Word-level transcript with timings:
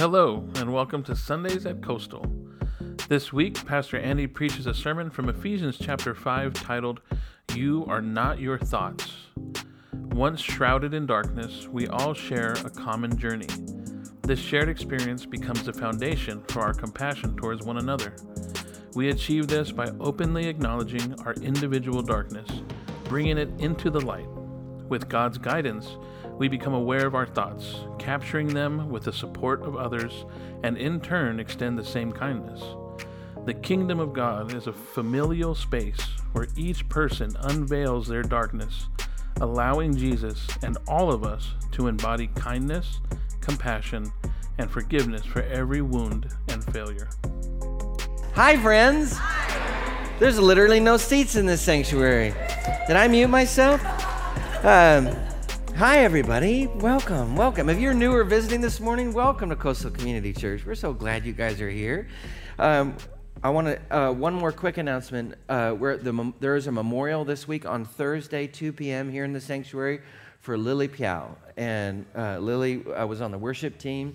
Hello, 0.00 0.48
and 0.54 0.72
welcome 0.72 1.02
to 1.02 1.14
Sundays 1.14 1.66
at 1.66 1.82
Coastal. 1.82 2.24
This 3.10 3.34
week, 3.34 3.66
Pastor 3.66 3.98
Andy 3.98 4.26
preaches 4.26 4.66
a 4.66 4.72
sermon 4.72 5.10
from 5.10 5.28
Ephesians 5.28 5.76
chapter 5.78 6.14
5 6.14 6.54
titled, 6.54 7.02
You 7.54 7.84
Are 7.86 8.00
Not 8.00 8.40
Your 8.40 8.56
Thoughts. 8.56 9.12
Once 9.92 10.40
shrouded 10.40 10.94
in 10.94 11.04
darkness, 11.04 11.68
we 11.68 11.86
all 11.88 12.14
share 12.14 12.52
a 12.64 12.70
common 12.70 13.18
journey. 13.18 13.48
This 14.22 14.38
shared 14.38 14.70
experience 14.70 15.26
becomes 15.26 15.64
the 15.64 15.74
foundation 15.74 16.42
for 16.48 16.62
our 16.62 16.72
compassion 16.72 17.36
towards 17.36 17.66
one 17.66 17.76
another. 17.76 18.16
We 18.94 19.10
achieve 19.10 19.48
this 19.48 19.70
by 19.70 19.92
openly 20.00 20.46
acknowledging 20.46 21.14
our 21.26 21.34
individual 21.34 22.00
darkness, 22.00 22.48
bringing 23.04 23.36
it 23.36 23.50
into 23.58 23.90
the 23.90 24.00
light. 24.00 24.30
With 24.88 25.10
God's 25.10 25.36
guidance, 25.36 25.98
we 26.38 26.48
become 26.48 26.72
aware 26.72 27.06
of 27.06 27.14
our 27.14 27.26
thoughts, 27.26 27.80
capturing 28.10 28.48
them 28.48 28.90
with 28.90 29.04
the 29.04 29.12
support 29.12 29.62
of 29.62 29.76
others, 29.76 30.24
and 30.64 30.76
in 30.76 31.00
turn 31.00 31.38
extend 31.38 31.78
the 31.78 31.84
same 31.84 32.10
kindness. 32.10 32.60
The 33.46 33.54
kingdom 33.54 34.00
of 34.00 34.12
God 34.12 34.52
is 34.52 34.66
a 34.66 34.72
familial 34.72 35.54
space 35.54 36.00
where 36.32 36.48
each 36.56 36.88
person 36.88 37.36
unveils 37.42 38.08
their 38.08 38.24
darkness, 38.24 38.88
allowing 39.40 39.96
Jesus 39.96 40.44
and 40.60 40.76
all 40.88 41.12
of 41.12 41.22
us 41.22 41.52
to 41.70 41.86
embody 41.86 42.26
kindness, 42.34 42.98
compassion, 43.40 44.12
and 44.58 44.68
forgiveness 44.68 45.24
for 45.24 45.42
every 45.42 45.80
wound 45.80 46.34
and 46.48 46.64
failure. 46.64 47.10
Hi, 48.34 48.56
friends. 48.56 49.20
There's 50.18 50.40
literally 50.40 50.80
no 50.80 50.96
seats 50.96 51.36
in 51.36 51.46
this 51.46 51.62
sanctuary. 51.62 52.34
Did 52.88 52.96
I 52.96 53.06
mute 53.06 53.28
myself? 53.28 53.80
Um, 54.64 55.16
Hi, 55.76 56.00
everybody. 56.00 56.66
Welcome, 56.66 57.36
welcome. 57.36 57.68
If 57.68 57.78
you're 57.78 57.94
new 57.94 58.12
or 58.12 58.24
visiting 58.24 58.60
this 58.60 58.80
morning, 58.80 59.12
welcome 59.12 59.48
to 59.48 59.56
Coastal 59.56 59.90
Community 59.90 60.32
Church. 60.32 60.66
We're 60.66 60.74
so 60.74 60.92
glad 60.92 61.24
you 61.24 61.32
guys 61.32 61.60
are 61.60 61.70
here. 61.70 62.08
Um, 62.58 62.96
I 63.42 63.48
want 63.48 63.68
to 63.68 63.96
uh, 63.96 64.12
one 64.12 64.34
more 64.34 64.52
quick 64.52 64.76
announcement. 64.76 65.34
Uh, 65.48 65.74
the, 65.74 66.32
there 66.40 66.56
is 66.56 66.66
a 66.66 66.72
memorial 66.72 67.24
this 67.24 67.48
week 67.48 67.64
on 67.64 67.86
Thursday, 67.86 68.46
2 68.46 68.74
p.m. 68.74 69.10
here 69.10 69.24
in 69.24 69.32
the 69.32 69.40
sanctuary 69.40 70.02
for 70.40 70.58
Lily 70.58 70.88
Piao. 70.88 71.28
And 71.56 72.04
uh, 72.14 72.38
Lily 72.38 72.84
uh, 72.86 73.06
was 73.06 73.22
on 73.22 73.30
the 73.30 73.38
worship 73.38 73.78
team. 73.78 74.14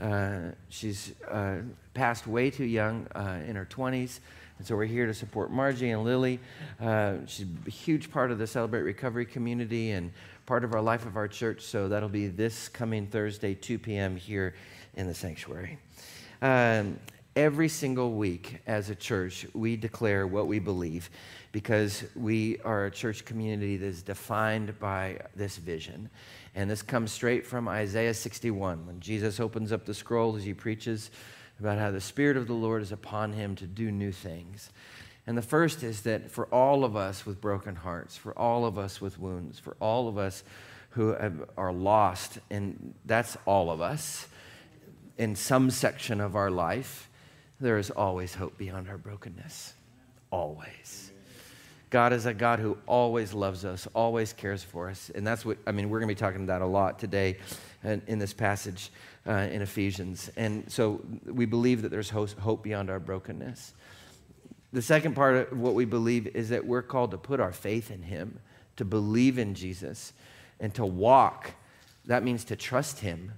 Uh, 0.00 0.50
she's 0.70 1.12
uh, 1.30 1.58
passed 1.94 2.26
way 2.26 2.50
too 2.50 2.64
young 2.64 3.06
in 3.46 3.54
her 3.54 3.68
20s. 3.70 4.18
And 4.58 4.66
so 4.66 4.76
we're 4.76 4.84
here 4.86 5.06
to 5.06 5.14
support 5.14 5.50
Margie 5.50 5.90
and 5.90 6.02
Lily. 6.04 6.40
she's 7.26 7.46
a 7.66 7.70
huge 7.70 8.10
part 8.10 8.32
of 8.32 8.38
the 8.38 8.46
Celebrate 8.46 8.82
Recovery 8.82 9.26
community 9.26 9.92
and 9.92 10.12
part 10.46 10.64
of 10.64 10.74
our 10.74 10.82
life 10.82 11.06
of 11.06 11.16
our 11.16 11.28
church. 11.28 11.62
So 11.62 11.88
that'll 11.88 12.08
be 12.08 12.28
this 12.28 12.68
coming 12.68 13.06
Thursday, 13.06 13.54
2 13.54 13.78
p.m. 13.78 14.16
here 14.16 14.54
in 14.94 15.06
the 15.06 15.14
sanctuary. 15.14 15.78
Um, 16.42 16.98
every 17.36 17.68
single 17.68 18.12
week 18.12 18.60
as 18.66 18.90
a 18.90 18.94
church, 18.94 19.46
we 19.54 19.76
declare 19.76 20.26
what 20.26 20.46
we 20.46 20.58
believe 20.58 21.10
because 21.52 22.04
we 22.14 22.58
are 22.60 22.86
a 22.86 22.90
church 22.90 23.24
community 23.24 23.76
that 23.76 23.86
is 23.86 24.02
defined 24.02 24.78
by 24.78 25.18
this 25.34 25.56
vision. 25.56 26.10
And 26.54 26.70
this 26.70 26.82
comes 26.82 27.10
straight 27.10 27.46
from 27.46 27.68
Isaiah 27.68 28.14
61 28.14 28.86
when 28.86 29.00
Jesus 29.00 29.40
opens 29.40 29.72
up 29.72 29.84
the 29.84 29.94
scroll 29.94 30.36
as 30.36 30.44
he 30.44 30.54
preaches 30.54 31.10
about 31.60 31.78
how 31.78 31.90
the 31.90 32.00
Spirit 32.00 32.36
of 32.36 32.46
the 32.46 32.54
Lord 32.54 32.82
is 32.82 32.92
upon 32.92 33.32
him 33.32 33.54
to 33.56 33.66
do 33.66 33.90
new 33.90 34.12
things. 34.12 34.70
And 35.26 35.38
the 35.38 35.42
first 35.42 35.82
is 35.82 36.02
that 36.02 36.30
for 36.30 36.46
all 36.46 36.84
of 36.84 36.96
us 36.96 37.24
with 37.24 37.40
broken 37.40 37.76
hearts, 37.76 38.16
for 38.16 38.38
all 38.38 38.66
of 38.66 38.78
us 38.78 39.00
with 39.00 39.18
wounds, 39.18 39.58
for 39.58 39.76
all 39.80 40.08
of 40.08 40.18
us 40.18 40.44
who 40.90 41.16
are 41.56 41.72
lost, 41.72 42.38
and 42.50 42.94
that's 43.04 43.36
all 43.46 43.70
of 43.70 43.80
us 43.80 44.26
in 45.16 45.34
some 45.34 45.70
section 45.70 46.20
of 46.20 46.36
our 46.36 46.50
life, 46.50 47.08
there 47.60 47.78
is 47.78 47.90
always 47.90 48.34
hope 48.34 48.58
beyond 48.58 48.88
our 48.88 48.98
brokenness. 48.98 49.74
Always. 50.30 51.10
God 51.90 52.12
is 52.12 52.26
a 52.26 52.34
God 52.34 52.58
who 52.58 52.76
always 52.86 53.32
loves 53.32 53.64
us, 53.64 53.86
always 53.94 54.32
cares 54.32 54.64
for 54.64 54.88
us. 54.88 55.10
And 55.14 55.24
that's 55.24 55.44
what, 55.44 55.58
I 55.66 55.70
mean, 55.70 55.88
we're 55.88 56.00
going 56.00 56.08
to 56.08 56.14
be 56.14 56.18
talking 56.18 56.42
about 56.42 56.60
a 56.60 56.66
lot 56.66 56.98
today 56.98 57.38
in, 57.84 58.02
in 58.08 58.18
this 58.18 58.34
passage 58.34 58.90
uh, 59.28 59.32
in 59.32 59.62
Ephesians. 59.62 60.28
And 60.36 60.70
so 60.70 61.00
we 61.24 61.46
believe 61.46 61.82
that 61.82 61.90
there's 61.90 62.10
hope 62.10 62.64
beyond 62.64 62.90
our 62.90 62.98
brokenness. 62.98 63.74
The 64.74 64.82
second 64.82 65.14
part 65.14 65.52
of 65.52 65.56
what 65.60 65.74
we 65.74 65.84
believe 65.84 66.26
is 66.26 66.48
that 66.48 66.66
we're 66.66 66.82
called 66.82 67.12
to 67.12 67.16
put 67.16 67.38
our 67.38 67.52
faith 67.52 67.92
in 67.92 68.02
Him, 68.02 68.40
to 68.74 68.84
believe 68.84 69.38
in 69.38 69.54
Jesus, 69.54 70.12
and 70.58 70.74
to 70.74 70.84
walk. 70.84 71.52
That 72.06 72.24
means 72.24 72.42
to 72.46 72.56
trust 72.56 72.98
Him, 72.98 73.34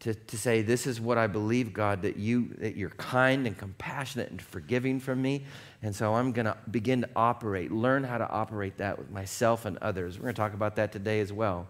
to, 0.00 0.12
to 0.12 0.36
say, 0.36 0.60
This 0.60 0.88
is 0.88 1.00
what 1.00 1.18
I 1.18 1.28
believe, 1.28 1.72
God, 1.72 2.02
that, 2.02 2.16
you, 2.16 2.48
that 2.58 2.74
you're 2.74 2.90
kind 2.90 3.46
and 3.46 3.56
compassionate 3.56 4.32
and 4.32 4.42
forgiving 4.42 4.98
from 4.98 5.22
me. 5.22 5.44
And 5.82 5.94
so 5.94 6.14
I'm 6.14 6.32
going 6.32 6.46
to 6.46 6.56
begin 6.68 7.02
to 7.02 7.08
operate, 7.14 7.70
learn 7.70 8.02
how 8.02 8.18
to 8.18 8.28
operate 8.28 8.78
that 8.78 8.98
with 8.98 9.08
myself 9.08 9.66
and 9.66 9.78
others. 9.78 10.18
We're 10.18 10.24
going 10.24 10.34
to 10.34 10.40
talk 10.40 10.52
about 10.52 10.74
that 10.76 10.90
today 10.90 11.20
as 11.20 11.32
well. 11.32 11.68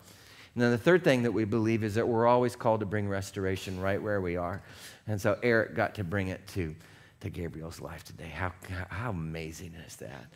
And 0.55 0.63
then 0.63 0.71
the 0.71 0.79
third 0.79 1.05
thing 1.05 1.25
that 1.25 1.33
we 1.33 1.45
believe 1.45 1.85
is 1.85 1.97
that 1.97 2.09
we're 2.09 2.27
always 2.27 2.57
called 2.57 2.81
to 2.81 2.87
bring 2.87 3.11
restoration 3.11 3.79
right 3.79 4.03
where 4.03 4.23
we 4.23 4.39
are. 4.39 4.63
And 5.07 5.21
so 5.21 5.39
Eric 5.43 5.75
got 5.75 5.97
to 5.97 6.05
bring 6.05 6.29
it 6.29 6.47
too 6.47 6.75
to 7.23 7.31
Gabriel's 7.31 7.81
life 7.81 8.05
today. 8.05 8.29
How, 8.29 8.53
how 8.89 9.11
amazing 9.11 9.75
is 9.87 9.97
that? 9.97 10.27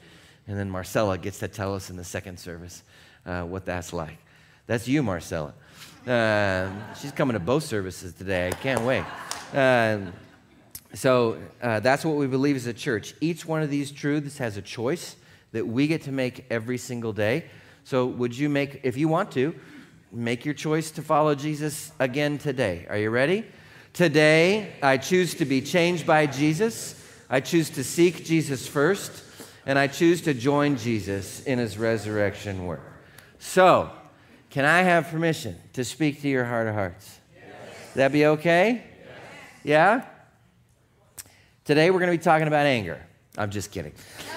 And 0.47 0.57
then 0.57 0.71
Marcella 0.71 1.19
gets 1.19 1.41
to 1.41 1.49
tell 1.49 1.75
us 1.75 1.91
in 1.91 1.97
the 1.97 2.05
second 2.05 2.39
service 2.39 2.85
uh, 3.25 3.43
what 3.43 3.65
that's 3.67 3.93
like. 3.93 4.19
That's 4.67 4.87
you, 4.87 5.03
Marcella. 5.03 5.53
Uh, 6.07 6.71
she's 7.01 7.11
coming 7.11 7.35
to 7.35 7.41
both 7.41 7.65
services 7.65 8.15
today. 8.15 8.49
I 8.49 8.53
can't 8.53 8.83
wait. 8.83 9.05
Uh, 9.53 9.99
so 10.95 11.39
uh, 11.61 11.81
that's 11.81 12.05
what 12.05 12.17
we 12.17 12.29
believe 12.29 12.55
as 12.55 12.67
a 12.67 12.73
church. 12.73 13.15
Each 13.21 13.45
one 13.45 13.63
of 13.63 13.71
these 13.71 13.91
truths 13.91 14.39
has 14.39 14.57
a 14.57 14.63
choice 14.63 15.17
that 15.51 15.67
we 15.67 15.89
get 15.89 16.03
to 16.03 16.13
make 16.13 16.47
every 16.51 16.79
single 16.79 17.13
day. 17.13 17.47
So, 17.83 18.07
would 18.07 18.37
you 18.37 18.49
make, 18.49 18.81
if 18.83 18.97
you 18.97 19.09
want 19.09 19.31
to, 19.33 19.55
make 20.13 20.45
your 20.45 20.55
choice 20.55 20.91
to 20.93 21.03
follow 21.03 21.35
Jesus 21.35 21.93
again 21.99 22.39
today? 22.39 22.87
Are 22.89 22.99
you 22.99 23.11
ready? 23.11 23.45
Today, 23.97 24.75
I 24.83 24.99
choose 24.99 25.33
to 25.37 25.47
be 25.47 25.63
changed 25.63 26.07
by 26.07 26.27
Jesus. 26.27 27.03
I 27.31 27.41
choose 27.41 27.71
to 27.71 27.83
seek 27.83 28.27
Jesus 28.27 28.69
first, 28.69 29.25
and 29.65 29.79
I 29.79 29.87
choose 29.87 30.21
to 30.23 30.35
join 30.35 30.77
Jesus 30.77 31.43
in 31.45 31.59
his 31.59 31.79
resurrection 31.79 32.67
work. 32.67 32.83
So, 33.39 33.91
can 34.51 34.67
I 34.67 34.83
have 34.83 35.09
permission 35.09 35.57
to 35.73 35.83
speak 35.83 36.21
to 36.21 36.29
your 36.29 36.45
heart 36.45 36.69
of 36.69 36.75
hearts? 36.75 37.21
Yes. 37.35 37.95
That 37.95 38.13
be 38.13 38.27
okay? 38.27 38.85
Yes. 38.85 38.85
Yeah? 39.65 40.05
Today, 41.65 41.91
we're 41.91 42.01
going 42.01 42.13
to 42.13 42.19
be 42.19 42.23
talking 42.23 42.49
about 42.49 42.67
anger. 42.67 43.01
I'm 43.39 43.51
just 43.51 43.71
kidding. 43.71 43.93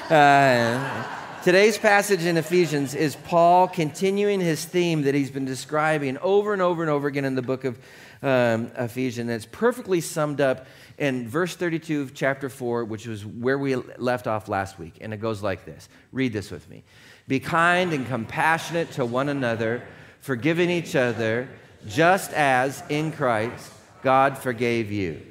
Uh, 0.09 1.03
today's 1.43 1.77
passage 1.77 2.23
in 2.23 2.37
Ephesians 2.37 2.95
is 2.95 3.17
Paul 3.17 3.67
continuing 3.67 4.39
his 4.39 4.63
theme 4.63 5.01
that 5.01 5.15
he's 5.15 5.31
been 5.31 5.43
describing 5.43 6.17
over 6.19 6.53
and 6.53 6.61
over 6.61 6.81
and 6.81 6.89
over 6.89 7.09
again 7.09 7.25
in 7.25 7.35
the 7.35 7.41
book 7.41 7.65
of 7.65 7.77
um, 8.21 8.71
Ephesians. 8.77 9.29
It's 9.29 9.45
perfectly 9.45 10.01
summed 10.01 10.41
up 10.41 10.67
in 10.97 11.27
verse 11.27 11.55
32 11.55 12.01
of 12.01 12.13
chapter 12.13 12.49
4, 12.49 12.85
which 12.85 13.07
was 13.07 13.25
where 13.25 13.57
we 13.57 13.75
left 13.75 14.27
off 14.27 14.49
last 14.49 14.77
week. 14.77 14.97
And 15.01 15.13
it 15.13 15.17
goes 15.17 15.41
like 15.41 15.65
this 15.65 15.89
Read 16.11 16.33
this 16.33 16.51
with 16.51 16.69
me 16.69 16.83
Be 17.27 17.39
kind 17.39 17.93
and 17.93 18.05
compassionate 18.07 18.91
to 18.91 19.05
one 19.05 19.29
another, 19.29 19.83
forgiving 20.19 20.69
each 20.69 20.95
other, 20.95 21.49
just 21.87 22.33
as 22.33 22.83
in 22.89 23.11
Christ 23.11 23.71
God 24.01 24.37
forgave 24.37 24.91
you. 24.91 25.21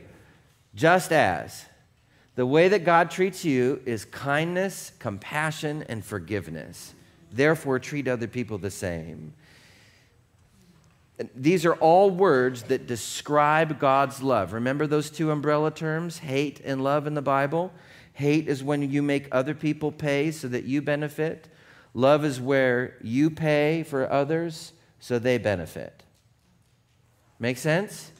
Just 0.75 1.13
as. 1.13 1.65
The 2.35 2.47
way 2.47 2.69
that 2.69 2.85
God 2.85 3.11
treats 3.11 3.45
you 3.45 3.83
is 3.85 4.05
kindness, 4.05 4.93
compassion, 5.01 5.85
and 5.89 6.05
forgiveness. 6.05 6.95
Therefore, 7.33 7.79
treat 7.79 8.07
other 8.07 8.29
people 8.29 8.59
the 8.59 8.71
same. 8.71 9.35
These 11.35 11.65
are 11.65 11.75
all 11.75 12.11
words 12.11 12.63
that 12.65 12.87
describe 12.87 13.81
God's 13.81 14.23
love. 14.23 14.53
Remember 14.53 14.87
those 14.87 15.11
two 15.11 15.31
umbrella 15.33 15.73
terms, 15.73 16.19
hate 16.19 16.61
and 16.65 16.85
love 16.85 17.07
in 17.07 17.15
the 17.15 17.23
Bible? 17.23 17.73
Hate 18.13 18.49
is 18.49 18.63
when 18.63 18.89
you 18.89 19.03
make 19.03 19.29
other 19.33 19.55
people 19.55 19.91
pay 19.91 20.31
so 20.31 20.47
that 20.49 20.65
you 20.65 20.81
benefit. 20.81 21.49
Love 21.93 22.25
is 22.25 22.41
where 22.41 22.97
you 23.03 23.31
pay 23.31 23.83
for 23.83 24.11
others 24.11 24.73
so 25.01 25.19
they 25.19 25.39
benefit. 25.39 26.05
Make 27.41 27.59
sense? 27.59 28.13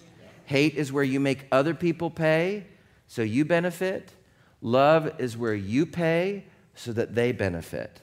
Hate 0.47 0.75
is 0.75 0.93
where 0.93 1.05
you 1.05 1.21
make 1.21 1.47
other 1.53 1.75
people 1.75 2.11
pay 2.11 2.67
so 3.07 3.23
you 3.23 3.45
benefit. 3.45 4.13
Love 4.61 5.21
is 5.21 5.37
where 5.37 5.55
you 5.55 5.87
pay 5.87 6.45
so 6.75 6.93
that 6.93 7.15
they 7.15 7.31
benefit. 7.31 8.01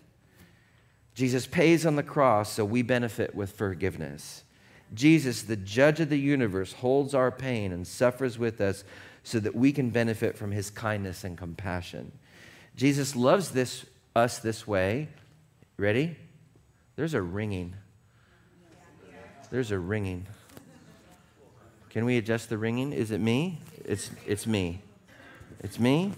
Jesus 1.15 1.47
pays 1.47 1.85
on 1.85 1.95
the 1.97 2.03
cross 2.03 2.51
so 2.51 2.63
we 2.63 2.81
benefit 2.81 3.35
with 3.35 3.51
forgiveness. 3.51 4.44
Jesus, 4.95 5.43
the 5.43 5.55
judge 5.55 5.99
of 5.99 6.09
the 6.09 6.19
universe, 6.19 6.73
holds 6.73 7.13
our 7.13 7.31
pain 7.31 7.71
and 7.71 7.85
suffers 7.85 8.39
with 8.39 8.59
us 8.61 8.83
so 9.23 9.39
that 9.39 9.55
we 9.55 9.71
can 9.71 9.89
benefit 9.89 10.37
from 10.37 10.51
his 10.51 10.69
kindness 10.69 11.23
and 11.23 11.37
compassion. 11.37 12.11
Jesus 12.75 13.15
loves 13.15 13.51
this, 13.51 13.85
us 14.15 14.39
this 14.39 14.65
way. 14.65 15.09
Ready? 15.77 16.15
There's 16.95 17.13
a 17.13 17.21
ringing. 17.21 17.75
There's 19.49 19.71
a 19.71 19.79
ringing. 19.79 20.25
Can 21.89 22.05
we 22.05 22.17
adjust 22.17 22.49
the 22.49 22.57
ringing? 22.57 22.93
Is 22.93 23.11
it 23.11 23.19
me? 23.19 23.59
It's, 23.83 24.11
it's 24.25 24.47
me. 24.47 24.81
It's 25.61 25.79
me? 25.79 26.13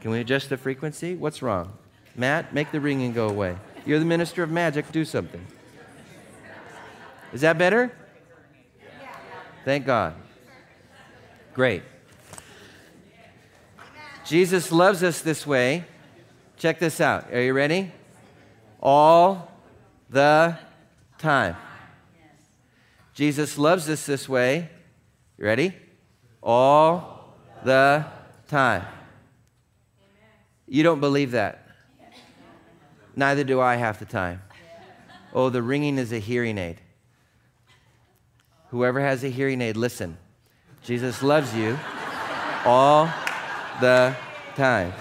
Can 0.00 0.10
we 0.10 0.20
adjust 0.20 0.48
the 0.48 0.56
frequency? 0.56 1.14
What's 1.14 1.42
wrong? 1.42 1.72
Matt, 2.14 2.54
make 2.54 2.72
the 2.72 2.80
ringing 2.80 3.12
go 3.12 3.28
away. 3.28 3.56
You're 3.84 3.98
the 3.98 4.04
minister 4.04 4.42
of 4.42 4.50
magic. 4.50 4.90
Do 4.92 5.04
something. 5.04 5.46
Is 7.36 7.42
that 7.42 7.58
better? 7.58 7.92
Thank 9.62 9.84
God. 9.84 10.14
Great. 11.52 11.82
Jesus 14.24 14.72
loves 14.72 15.02
us 15.02 15.20
this 15.20 15.46
way. 15.46 15.84
Check 16.56 16.78
this 16.78 16.98
out. 16.98 17.30
Are 17.34 17.42
you 17.42 17.52
ready? 17.52 17.92
All 18.80 19.52
the 20.08 20.56
time. 21.18 21.56
Jesus 23.12 23.58
loves 23.58 23.86
us 23.90 24.06
this 24.06 24.26
way. 24.30 24.70
You 25.36 25.44
ready? 25.44 25.74
All 26.42 27.34
the 27.62 28.06
time. 28.48 28.82
You 30.66 30.82
don't 30.82 31.00
believe 31.00 31.32
that. 31.32 31.68
Neither 33.14 33.44
do 33.44 33.60
I 33.60 33.74
half 33.74 33.98
the 33.98 34.06
time. 34.06 34.40
Oh, 35.34 35.50
the 35.50 35.60
ringing 35.60 35.98
is 35.98 36.14
a 36.14 36.18
hearing 36.18 36.56
aid. 36.56 36.80
Whoever 38.70 39.00
has 39.00 39.22
a 39.22 39.28
hearing 39.28 39.60
aid, 39.60 39.76
listen. 39.76 40.16
Jesus 40.82 41.22
loves 41.22 41.54
you 41.54 41.78
all 42.64 43.06
the 43.80 44.16
time. 44.56 44.92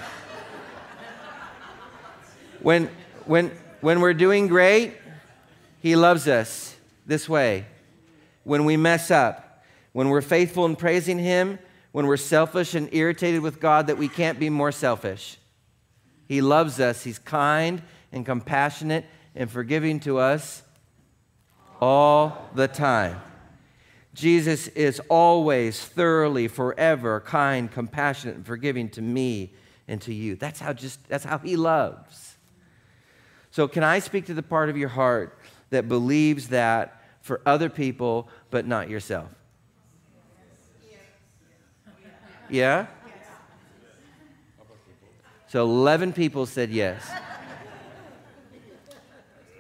When, 2.62 2.90
when, 3.26 3.52
when 3.82 4.02
we're 4.02 4.14
doing 4.14 4.48
great, 4.48 4.94
He 5.82 5.96
loves 5.96 6.28
us 6.28 6.76
this 7.06 7.28
way. 7.28 7.66
When 8.44 8.66
we 8.66 8.78
mess 8.78 9.10
up, 9.12 9.64
when 9.94 10.10
we're 10.10 10.22
faithful 10.22 10.66
in 10.66 10.76
praising 10.76 11.18
Him, 11.18 11.60
when 11.92 12.08
we're 12.08 12.18
selfish 12.18 12.76
and 12.76 12.94
irritated 12.94 13.42
with 13.42 13.60
God 13.60 13.88
that 13.88 13.98
we 13.98 14.10
can't 14.10 14.40
be 14.40 14.50
more 14.50 14.72
selfish. 14.72 15.38
He 16.28 16.42
loves 16.42 16.80
us. 16.80 17.04
He's 17.04 17.20
kind 17.20 17.82
and 18.12 18.26
compassionate 18.26 19.06
and 19.36 19.50
forgiving 19.50 20.00
to 20.02 20.18
us 20.18 20.64
all 21.80 22.50
the 22.54 22.68
time. 22.68 23.22
Jesus 24.16 24.70
is 24.70 25.02
always 25.10 25.78
thoroughly, 25.78 26.48
forever 26.48 27.20
kind, 27.20 27.70
compassionate, 27.70 28.38
and 28.38 28.46
forgiving 28.46 28.88
to 28.92 29.02
me 29.02 29.52
and 29.90 30.02
to 30.04 30.14
you. 30.14 30.36
That's 30.36 30.62
how 30.62 30.72
just 30.72 31.06
that's 31.10 31.26
how 31.26 31.38
he 31.40 31.58
loves. 31.58 32.38
So 33.52 33.68
can 33.68 33.84
I 33.84 34.00
speak 34.00 34.26
to 34.28 34.34
the 34.34 34.42
part 34.42 34.70
of 34.70 34.78
your 34.78 34.88
heart 34.88 35.38
that 35.70 35.90
believes 35.90 36.48
that 36.48 37.02
for 37.22 37.42
other 37.46 37.70
people 37.70 38.30
but 38.52 38.66
not 38.66 38.90
yourself? 38.90 39.30
Yeah? 42.50 42.88
So 45.48 45.64
11 45.64 46.14
people 46.14 46.46
said 46.46 46.70
yes. 46.70 47.06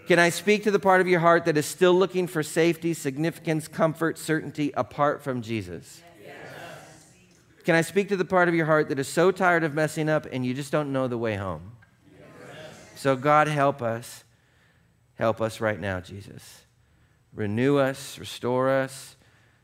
Can 0.07 0.19
I 0.19 0.29
speak 0.29 0.63
to 0.63 0.71
the 0.71 0.79
part 0.79 1.01
of 1.01 1.07
your 1.07 1.19
heart 1.19 1.45
that 1.45 1.57
is 1.57 1.65
still 1.65 1.93
looking 1.93 2.27
for 2.27 2.43
safety, 2.43 2.93
significance, 2.93 3.67
comfort, 3.67 4.19
certainty 4.19 4.71
apart 4.77 5.23
from 5.23 5.41
Jesus? 5.41 6.03
Yes. 6.23 6.35
Can 7.63 7.73
I 7.73 7.81
speak 7.81 8.09
to 8.09 8.15
the 8.15 8.25
part 8.25 8.47
of 8.47 8.53
your 8.53 8.67
heart 8.67 8.89
that 8.89 8.99
is 8.99 9.07
so 9.07 9.31
tired 9.31 9.63
of 9.63 9.73
messing 9.73 10.07
up 10.07 10.27
and 10.31 10.45
you 10.45 10.53
just 10.53 10.71
don't 10.71 10.93
know 10.93 11.07
the 11.07 11.17
way 11.17 11.35
home? 11.35 11.71
Yes. 12.15 12.21
So, 12.95 13.15
God, 13.15 13.47
help 13.47 13.81
us. 13.81 14.23
Help 15.15 15.41
us 15.41 15.59
right 15.59 15.79
now, 15.79 15.99
Jesus. 15.99 16.61
Renew 17.33 17.77
us, 17.77 18.19
restore 18.19 18.69
us. 18.69 19.15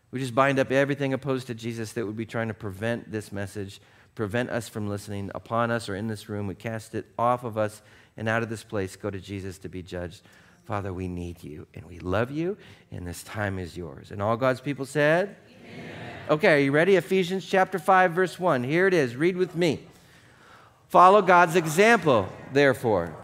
We 0.09 0.19
just 0.19 0.33
bind 0.33 0.57
up 0.57 0.71
everything 0.71 1.13
opposed 1.13 1.47
to 1.47 1.53
Jesus 1.53 1.93
that 1.93 2.05
would 2.05 2.17
be 2.17 2.25
trying 2.25 2.47
to 2.47 2.53
prevent 2.53 3.11
this 3.11 3.31
message, 3.31 3.79
prevent 4.15 4.49
us 4.49 4.67
from 4.67 4.89
listening 4.89 5.29
upon 5.35 5.69
us 5.69 5.87
or 5.87 5.95
in 5.95 6.07
this 6.07 6.29
room. 6.29 6.47
We 6.47 6.55
cast 6.55 6.95
it 6.95 7.05
off 7.19 7.43
of 7.43 7.57
us 7.57 7.81
and 8.21 8.29
out 8.29 8.43
of 8.43 8.49
this 8.49 8.63
place 8.63 8.95
go 8.95 9.09
to 9.09 9.19
Jesus 9.19 9.57
to 9.57 9.67
be 9.67 9.81
judged. 9.81 10.21
Father, 10.65 10.93
we 10.93 11.07
need 11.07 11.43
you 11.43 11.65
and 11.73 11.83
we 11.85 11.97
love 11.97 12.29
you, 12.29 12.55
and 12.91 13.07
this 13.07 13.23
time 13.23 13.57
is 13.57 13.75
yours. 13.75 14.11
And 14.11 14.21
all 14.21 14.37
God's 14.37 14.61
people 14.61 14.85
said, 14.85 15.35
Amen. 15.49 15.89
Okay, 16.29 16.53
are 16.53 16.59
you 16.59 16.71
ready? 16.71 16.97
Ephesians 16.97 17.43
chapter 17.43 17.79
5, 17.79 18.11
verse 18.11 18.39
1. 18.39 18.63
Here 18.63 18.85
it 18.85 18.93
is. 18.93 19.15
Read 19.15 19.37
with 19.37 19.55
me. 19.55 19.79
Follow 20.87 21.23
God's 21.23 21.55
example, 21.55 22.29
therefore, 22.53 23.15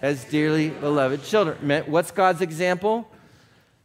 as 0.00 0.22
dearly 0.26 0.70
beloved 0.70 1.24
children. 1.24 1.82
What's 1.86 2.12
God's 2.12 2.40
example? 2.40 3.10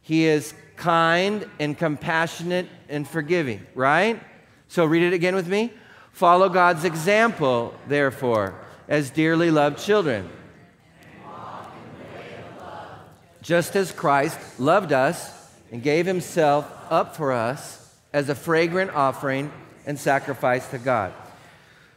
He 0.00 0.26
is 0.26 0.54
kind 0.76 1.50
and 1.58 1.76
compassionate 1.76 2.68
and 2.88 3.08
forgiving, 3.08 3.66
right? 3.74 4.22
So 4.68 4.84
read 4.84 5.02
it 5.02 5.12
again 5.12 5.34
with 5.34 5.48
me. 5.48 5.72
Follow 6.12 6.48
God's 6.48 6.84
example, 6.84 7.74
therefore, 7.88 8.54
as 8.88 9.10
dearly 9.10 9.50
loved 9.50 9.78
children. 9.78 10.28
Just 13.42 13.76
as 13.76 13.92
Christ 13.92 14.38
loved 14.58 14.92
us 14.92 15.32
and 15.70 15.82
gave 15.82 16.06
himself 16.06 16.70
up 16.90 17.16
for 17.16 17.32
us 17.32 17.94
as 18.12 18.28
a 18.28 18.34
fragrant 18.34 18.90
offering 18.92 19.52
and 19.86 19.98
sacrifice 19.98 20.68
to 20.68 20.78
God. 20.78 21.12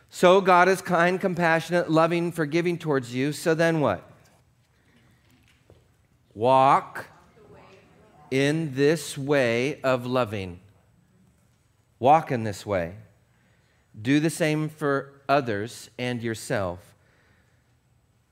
So 0.09 0.41
God 0.41 0.67
is 0.67 0.81
kind, 0.81 1.19
compassionate, 1.19 1.89
loving, 1.89 2.31
forgiving 2.31 2.77
towards 2.77 3.13
you. 3.13 3.31
So 3.31 3.53
then 3.53 3.79
what? 3.79 4.03
Walk 6.33 7.07
in 8.31 8.75
this 8.75 9.17
way 9.17 9.81
of 9.81 10.05
loving. 10.05 10.59
Walk 11.99 12.31
in 12.31 12.43
this 12.43 12.65
way. 12.65 12.95
Do 13.99 14.19
the 14.19 14.29
same 14.29 14.69
for 14.69 15.18
others 15.29 15.89
and 15.97 16.21
yourself. 16.21 16.89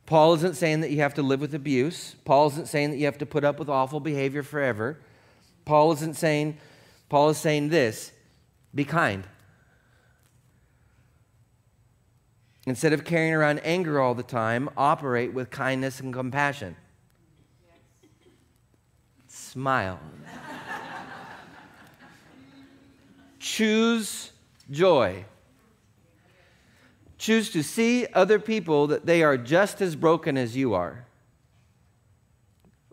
Paul 0.08 0.34
isn't 0.36 0.56
saying 0.56 0.82
that 0.82 0.90
you 0.90 1.00
have 1.00 1.14
to 1.16 1.22
live 1.22 1.42
with 1.42 1.54
abuse. 1.54 2.16
Paul 2.26 2.48
isn't 2.48 2.68
saying 2.68 2.92
that 2.92 2.98
you 2.98 3.06
have 3.06 3.18
to 3.20 3.26
put 3.26 3.44
up 3.44 3.60
with 3.60 3.70
awful 3.70 4.00
behavior 4.00 4.42
forever. 4.42 4.98
Paul 5.66 5.92
isn't 5.94 6.16
saying, 6.16 6.58
Paul 7.10 7.30
is 7.30 7.38
saying 7.38 7.70
this 7.70 8.12
be 8.74 8.86
kind. 8.86 9.26
Instead 12.66 12.94
of 12.94 13.06
carrying 13.06 13.34
around 13.34 13.60
anger 13.60 14.00
all 14.00 14.14
the 14.14 14.24
time, 14.24 14.70
operate 14.76 15.34
with 15.34 15.50
kindness 15.50 16.00
and 16.00 16.14
compassion. 16.14 16.76
Smile. 19.28 20.00
Choose 23.40 24.32
joy. 24.70 25.26
Choose 27.18 27.50
to 27.52 27.64
see 27.64 28.06
other 28.14 28.40
people 28.40 28.88
that 28.88 29.06
they 29.06 29.24
are 29.24 29.38
just 29.38 29.82
as 29.82 29.96
broken 29.96 30.38
as 30.38 30.56
you 30.56 30.74
are. 30.74 31.06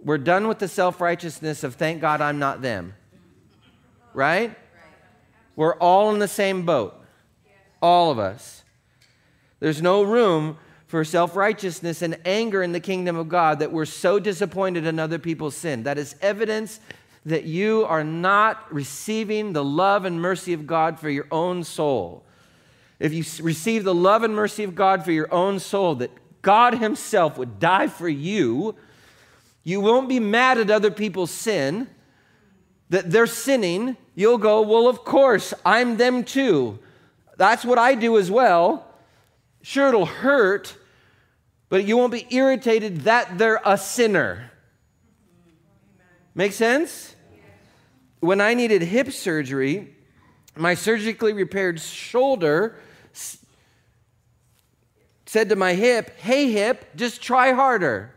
We're 0.03 0.19
done 0.19 0.49
with 0.49 0.59
the 0.59 0.69
self 0.69 1.01
righteousness 1.01 1.65
of 1.65 1.75
thank 1.75 2.01
God 2.01 2.21
I'm 2.21 2.39
not 2.39 2.63
them. 2.63 2.95
Right? 4.13 4.57
We're 5.57 5.77
all 5.77 6.13
in 6.13 6.19
the 6.19 6.29
same 6.29 6.65
boat. 6.65 6.95
All 7.83 8.11
of 8.11 8.19
us. 8.19 8.63
There's 9.61 9.83
no 9.83 10.03
room 10.03 10.59
for 10.87 11.05
self 11.05 11.37
righteousness 11.37 12.03
and 12.03 12.19
anger 12.25 12.63
in 12.63 12.73
the 12.73 12.81
kingdom 12.81 13.17
of 13.17 13.29
God 13.29 13.59
that 13.59 13.73
we're 13.73 13.85
so 13.85 14.19
disappointed 14.19 14.87
in 14.87 14.99
other 14.99 15.19
people's 15.19 15.57
sin. 15.57 15.83
That 15.83 15.99
is 15.99 16.17
evidence 16.23 16.81
that 17.27 17.45
you 17.45 17.85
are 17.87 18.05
not 18.05 18.73
receiving 18.73 19.53
the 19.53 19.65
love 19.65 20.05
and 20.05 20.21
mercy 20.21 20.53
of 20.53 20.67
God 20.67 20.99
for 20.99 21.09
your 21.09 21.27
own 21.31 21.65
soul 21.65 22.25
if 23.05 23.13
you 23.13 23.23
receive 23.45 23.85
the 23.85 23.95
love 23.95 24.23
and 24.23 24.35
mercy 24.35 24.65
of 24.65 24.75
God 24.75 25.05
for 25.05 25.13
your 25.13 25.33
own 25.33 25.59
soul, 25.59 25.97
that 25.97 26.11
God 26.41 26.79
Himself 26.79 27.37
would 27.37 27.61
die 27.61 27.87
for 27.87 28.09
you, 28.09 28.77
you 29.63 29.83
won't 29.83 30.09
be 30.09 30.19
mad 30.19 30.57
at 30.57 30.71
other 30.71 30.91
people's 30.91 31.31
sin, 31.31 31.87
that 32.89 33.11
they're 33.11 33.27
sinning. 33.27 33.99
You'll 34.15 34.39
go, 34.39 34.63
Well, 34.63 34.89
of 34.89 35.05
course, 35.05 35.53
I'm 35.67 35.99
them 35.99 36.25
too. 36.25 36.79
That's 37.37 37.63
what 37.63 37.77
I 37.77 37.95
do 37.95 38.17
as 38.17 38.31
well. 38.31 38.87
Sure, 39.61 39.89
it'll 39.89 40.07
hurt, 40.07 40.75
but 41.69 41.85
you 41.85 41.99
won't 41.99 42.13
be 42.13 42.27
irritated 42.31 43.03
that 43.03 43.37
they're 43.37 43.61
a 43.67 43.77
sinner. 43.77 44.51
Make 46.35 46.53
sense? 46.53 47.17
When 48.21 48.41
I 48.41 48.55
needed 48.55 48.81
hip 48.81 49.13
surgery, 49.13 49.95
my 50.57 50.73
surgically 50.73 51.35
repaired 51.35 51.79
shoulder 51.79 52.79
said 55.35 55.49
to 55.49 55.57
my 55.57 55.75
hip, 55.75 56.17
Hey, 56.21 56.53
hip, 56.53 56.95
just 56.95 57.21
try 57.21 57.51
harder. 57.51 58.15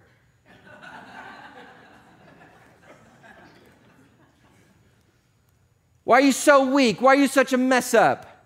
Why 6.03 6.19
are 6.19 6.21
you 6.21 6.31
so 6.31 6.71
weak? 6.71 7.01
Why 7.01 7.13
are 7.13 7.15
you 7.15 7.27
such 7.27 7.53
a 7.53 7.57
mess 7.57 7.95
up? 7.95 8.45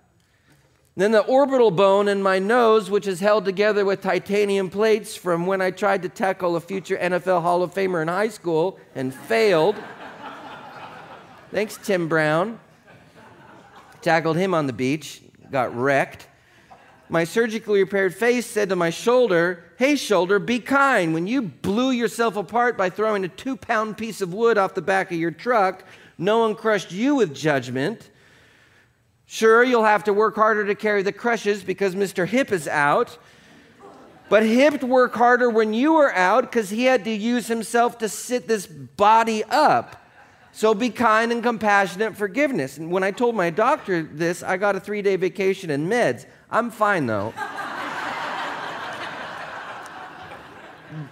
Then 0.95 1.11
the 1.11 1.19
orbital 1.19 1.69
bone 1.69 2.07
in 2.07 2.23
my 2.23 2.39
nose, 2.39 2.89
which 2.89 3.07
is 3.07 3.19
held 3.19 3.43
together 3.43 3.83
with 3.83 3.99
titanium 3.99 4.69
plates 4.69 5.17
from 5.17 5.45
when 5.45 5.61
I 5.61 5.71
tried 5.71 6.03
to 6.03 6.09
tackle 6.09 6.55
a 6.55 6.61
future 6.61 6.95
NFL 6.95 7.41
Hall 7.41 7.63
of 7.63 7.73
Famer 7.73 8.01
in 8.01 8.07
high 8.07 8.29
school 8.29 8.79
and 8.95 9.13
failed. 9.13 9.75
Thanks, 11.51 11.75
Tim 11.75 12.07
Brown. 12.07 12.57
Tackled 14.01 14.37
him 14.37 14.53
on 14.53 14.65
the 14.65 14.73
beach, 14.73 15.21
got 15.51 15.75
wrecked. 15.75 16.29
My 17.12 17.25
surgically 17.25 17.82
repaired 17.82 18.15
face 18.15 18.46
said 18.46 18.70
to 18.70 18.77
my 18.77 18.89
shoulder, 18.89 19.65
Hey, 19.77 19.98
shoulder, 19.98 20.39
be 20.39 20.60
kind. 20.60 21.13
When 21.13 21.27
you 21.27 21.41
blew 21.41 21.91
yourself 21.91 22.38
apart 22.38 22.77
by 22.77 22.89
throwing 22.89 23.25
a 23.25 23.27
two 23.27 23.58
pound 23.58 23.98
piece 23.98 24.22
of 24.22 24.34
wood 24.34 24.58
off 24.58 24.75
the 24.75 24.82
back 24.82 25.12
of 25.12 25.18
your 25.18 25.30
truck, 25.30 25.84
no 26.18 26.39
one 26.39 26.56
crushed 26.56 26.94
you 26.94 27.15
with 27.15 27.36
judgment. 27.36 28.10
Sure, 29.25 29.62
you'll 29.62 29.84
have 29.84 30.06
to 30.06 30.13
work 30.13 30.36
harder 30.36 30.65
to 30.65 30.74
carry 30.74 31.03
the 31.03 31.12
crushes 31.12 31.65
because 31.65 31.96
Mr. 31.96 32.25
Hip 32.25 32.50
is 32.50 32.65
out. 32.65 33.18
But 34.30 34.44
Hip 34.44 34.82
worked 34.82 35.18
harder 35.18 35.50
when 35.50 35.74
you 35.74 35.96
were 35.96 36.13
out 36.13 36.44
because 36.44 36.70
he 36.70 36.86
had 36.86 37.03
to 37.03 37.12
use 37.12 37.48
himself 37.48 37.98
to 37.98 38.08
sit 38.08 38.48
this 38.48 38.65
body 38.68 39.44
up. 39.44 40.00
So 40.53 40.74
be 40.74 40.89
kind 40.89 41.31
and 41.31 41.41
compassionate, 41.41 42.15
forgiveness. 42.15 42.77
And 42.77 42.91
when 42.91 43.03
I 43.03 43.12
told 43.12 43.36
my 43.36 43.50
doctor 43.50 44.03
this, 44.03 44.43
I 44.43 44.58
got 44.58 44.75
a 44.75 44.79
three 44.79 45.01
day 45.01 45.15
vacation 45.15 45.70
and 45.70 45.91
meds. 45.91 46.25
I'm 46.50 46.70
fine 46.72 47.05
though. 47.05 47.34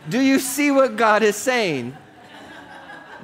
Do 0.10 0.20
you 0.20 0.40
see 0.40 0.72
what 0.72 0.98
God 0.98 1.24
is 1.24 1.36
saying? 1.36 1.96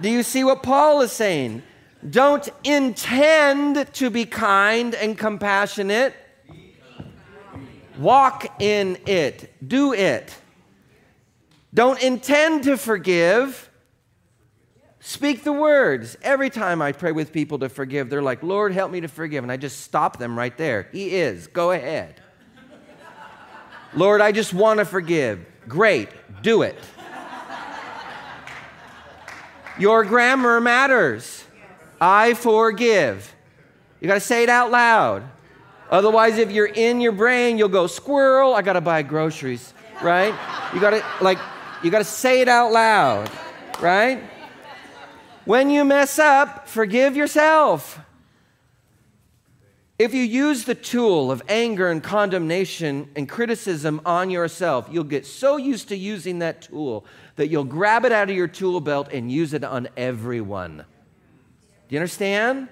Do 0.01 0.10
you 0.10 0.24
see 0.24 0.43
what 0.43 0.63
Paul 0.63 1.01
is 1.01 1.12
saying? 1.12 1.63
Don't 2.07 2.48
intend 2.63 3.91
to 3.93 4.10
be 4.10 4.25
kind 4.25 4.93
and 4.93 5.17
compassionate. 5.17 6.13
Walk 7.98 8.62
in 8.62 8.98
it. 9.05 9.53
Do 9.67 9.93
it. 9.93 10.34
Don't 11.74 12.01
intend 12.01 12.63
to 12.65 12.77
forgive. 12.77 13.69
Speak 15.07 15.43
the 15.43 15.53
words. 15.53 16.17
Every 16.24 16.50
time 16.50 16.81
I 16.81 16.91
pray 16.91 17.12
with 17.12 17.31
people 17.31 17.59
to 17.59 17.69
forgive, 17.69 18.09
they're 18.09 18.24
like, 18.24 18.41
Lord, 18.41 18.74
help 18.74 18.91
me 18.91 19.01
to 19.01 19.07
forgive. 19.07 19.43
And 19.43 19.51
I 19.51 19.55
just 19.55 19.81
stop 19.81 20.17
them 20.17 20.35
right 20.35 20.57
there. 20.57 20.89
He 20.91 21.15
is. 21.15 21.45
Go 21.45 21.69
ahead. 21.69 22.19
Lord, 23.93 24.19
I 24.19 24.31
just 24.31 24.51
want 24.51 24.79
to 24.79 24.85
forgive. 24.85 25.45
Great. 25.67 26.09
Do 26.41 26.63
it. 26.63 26.75
Your 29.77 30.03
grammar 30.05 30.59
matters. 30.59 31.45
I 32.01 32.33
forgive. 32.33 33.31
You 34.01 34.07
got 34.07 34.15
to 34.15 34.19
say 34.19 34.41
it 34.41 34.50
out 34.50 34.71
loud. 34.71 35.21
Otherwise, 35.91 36.39
if 36.39 36.50
you're 36.50 36.65
in 36.65 37.00
your 37.00 37.12
brain, 37.12 37.59
you'll 37.59 37.69
go, 37.69 37.85
squirrel, 37.85 38.55
I 38.55 38.63
got 38.63 38.74
to 38.74 38.81
buy 38.81 39.03
groceries, 39.03 39.71
right? 40.01 40.33
You 40.74 40.81
got 40.81 40.89
to, 40.89 41.05
like, 41.24 41.38
you 41.83 41.91
got 41.91 42.00
to 42.00 42.05
say 42.05 42.41
it 42.41 42.47
out 42.47 42.71
loud, 42.71 43.29
right? 43.79 44.19
When 45.45 45.69
you 45.69 45.85
mess 45.85 46.17
up, 46.17 46.67
forgive 46.67 47.15
yourself. 47.15 47.99
If 49.97 50.13
you 50.13 50.23
use 50.23 50.65
the 50.65 50.75
tool 50.75 51.31
of 51.31 51.41
anger 51.47 51.89
and 51.89 52.03
condemnation 52.03 53.09
and 53.15 53.29
criticism 53.29 54.01
on 54.05 54.29
yourself, 54.29 54.89
you'll 54.91 55.05
get 55.05 55.25
so 55.25 55.55
used 55.55 55.87
to 55.89 55.95
using 55.95 56.39
that 56.39 56.63
tool 56.63 57.05
that 57.37 57.47
you'll 57.47 57.63
grab 57.63 58.03
it 58.03 58.11
out 58.11 58.29
of 58.29 58.35
your 58.35 58.47
tool 58.47 58.81
belt 58.81 59.07
and 59.13 59.31
use 59.31 59.53
it 59.53 59.63
on 59.63 59.87
everyone. 59.95 60.77
Do 60.77 61.95
you 61.95 61.99
understand? 61.99 62.67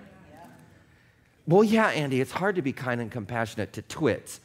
Well, 1.48 1.63
yeah, 1.63 1.88
Andy, 1.88 2.20
it's 2.20 2.32
hard 2.32 2.56
to 2.56 2.62
be 2.62 2.74
kind 2.74 3.00
and 3.00 3.12
compassionate 3.12 3.74
to 3.74 3.82
twits. 3.84 4.42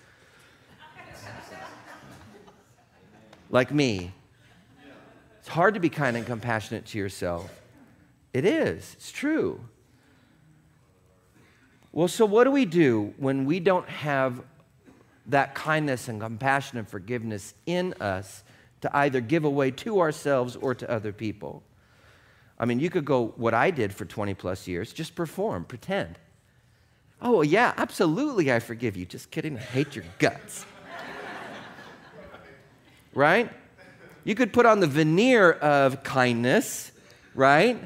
like 3.51 3.73
me. 3.73 4.13
It's 5.41 5.49
hard 5.49 5.75
to 5.75 5.81
be 5.81 5.89
kind 5.89 6.17
and 6.17 6.27
compassionate 6.27 6.87
to 6.87 6.99
yourself. 6.99 7.51
It 8.33 8.45
is, 8.45 8.95
it's 8.95 9.11
true. 9.11 9.61
Well, 11.93 12.09
so 12.09 12.27
what 12.27 12.45
do 12.45 12.51
we 12.51 12.65
do 12.65 13.15
when 13.17 13.45
we 13.45 13.61
don't 13.61 13.89
have 13.89 14.43
that 15.27 15.55
kindness 15.55 16.09
and 16.09 16.21
compassion 16.21 16.79
and 16.79 16.89
forgiveness 16.89 17.55
in 17.67 17.95
us 18.01 18.45
to 18.83 18.97
either 18.97 19.21
give 19.21 19.45
away 19.45 19.71
to 19.73 20.01
ourselves 20.01 20.57
or 20.57 20.75
to 20.75 20.91
other 20.91 21.13
people? 21.13 21.63
I 22.59 22.65
mean, 22.65 22.81
you 22.81 22.91
could 22.91 23.05
go 23.05 23.33
what 23.37 23.55
I 23.55 23.71
did 23.71 23.95
for 23.95 24.05
20 24.05 24.35
plus 24.35 24.67
years, 24.67 24.93
just 24.93 25.15
perform, 25.15 25.65
pretend. 25.65 26.19
Oh, 27.21 27.43
yeah, 27.43 27.73
absolutely, 27.77 28.53
I 28.53 28.61
forgive 28.61 28.97
you. 28.97 29.05
Just 29.05 29.31
kidding, 29.31 29.57
I 29.57 29.61
hate 29.61 29.97
your 29.97 30.05
guts. 30.19 30.67
right? 33.15 33.51
You 34.25 34.35
could 34.35 34.53
put 34.53 34.67
on 34.67 34.81
the 34.81 34.87
veneer 34.87 35.53
of 35.53 36.03
kindness, 36.03 36.93
right? 37.35 37.81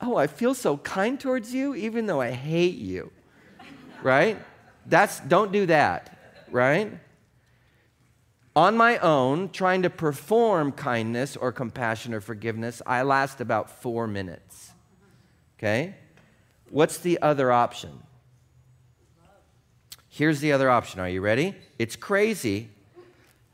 Oh, 0.00 0.16
I 0.16 0.26
feel 0.26 0.54
so 0.54 0.78
kind 0.78 1.20
towards 1.20 1.52
you, 1.52 1.74
even 1.74 2.06
though 2.06 2.20
I 2.20 2.30
hate 2.30 2.76
you, 2.76 3.12
right? 4.02 4.38
That's, 4.86 5.20
don't 5.20 5.52
do 5.52 5.66
that, 5.66 6.16
right? 6.50 6.92
On 8.56 8.76
my 8.76 8.98
own, 8.98 9.50
trying 9.50 9.82
to 9.82 9.90
perform 9.90 10.72
kindness 10.72 11.36
or 11.36 11.52
compassion 11.52 12.14
or 12.14 12.20
forgiveness, 12.20 12.80
I 12.86 13.02
last 13.02 13.40
about 13.40 13.70
four 13.70 14.06
minutes. 14.06 14.72
Okay? 15.58 15.94
What's 16.70 16.98
the 16.98 17.20
other 17.20 17.52
option? 17.52 18.02
Here's 20.08 20.40
the 20.40 20.52
other 20.52 20.70
option. 20.70 20.98
Are 20.98 21.08
you 21.08 21.20
ready? 21.20 21.54
It's 21.78 21.94
crazy, 21.94 22.70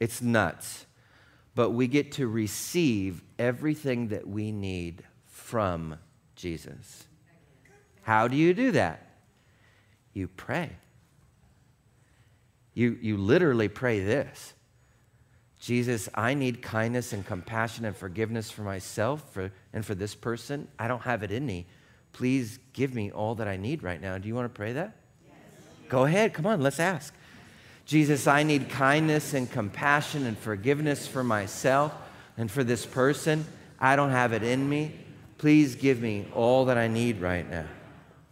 it's 0.00 0.22
nuts, 0.22 0.86
but 1.54 1.70
we 1.70 1.86
get 1.88 2.12
to 2.12 2.26
receive 2.26 3.22
everything 3.38 4.08
that 4.08 4.26
we 4.26 4.52
need 4.52 5.02
from 5.26 5.96
Jesus. 6.36 7.04
How 8.02 8.28
do 8.28 8.36
you 8.36 8.54
do 8.54 8.72
that? 8.72 9.04
You 10.12 10.28
pray. 10.28 10.70
You, 12.74 12.98
you 13.00 13.16
literally 13.16 13.68
pray 13.68 14.00
this 14.00 14.54
Jesus, 15.58 16.08
I 16.14 16.34
need 16.34 16.62
kindness 16.62 17.12
and 17.12 17.26
compassion 17.26 17.84
and 17.84 17.96
forgiveness 17.96 18.50
for 18.50 18.62
myself 18.62 19.32
for, 19.32 19.50
and 19.72 19.84
for 19.84 19.94
this 19.96 20.14
person. 20.14 20.68
I 20.78 20.86
don't 20.86 21.02
have 21.02 21.22
it 21.22 21.32
in 21.32 21.44
me. 21.44 21.66
Please 22.12 22.60
give 22.72 22.94
me 22.94 23.10
all 23.10 23.34
that 23.36 23.48
I 23.48 23.56
need 23.56 23.82
right 23.82 24.00
now. 24.00 24.16
Do 24.18 24.28
you 24.28 24.34
want 24.34 24.44
to 24.44 24.56
pray 24.56 24.74
that? 24.74 24.94
Yes. 25.26 25.34
Go 25.88 26.04
ahead, 26.04 26.34
come 26.34 26.46
on, 26.46 26.60
let's 26.60 26.78
ask. 26.78 27.12
Jesus, 27.84 28.26
I 28.26 28.42
need 28.42 28.68
kindness 28.68 29.34
and 29.34 29.50
compassion 29.50 30.26
and 30.26 30.38
forgiveness 30.38 31.06
for 31.06 31.24
myself 31.24 31.92
and 32.36 32.50
for 32.50 32.62
this 32.62 32.86
person. 32.86 33.44
I 33.80 33.96
don't 33.96 34.10
have 34.10 34.32
it 34.32 34.42
in 34.42 34.68
me. 34.68 34.92
Please 35.38 35.74
give 35.74 36.00
me 36.00 36.26
all 36.34 36.64
that 36.66 36.78
I 36.78 36.88
need 36.88 37.20
right 37.20 37.48
now. 37.48 37.66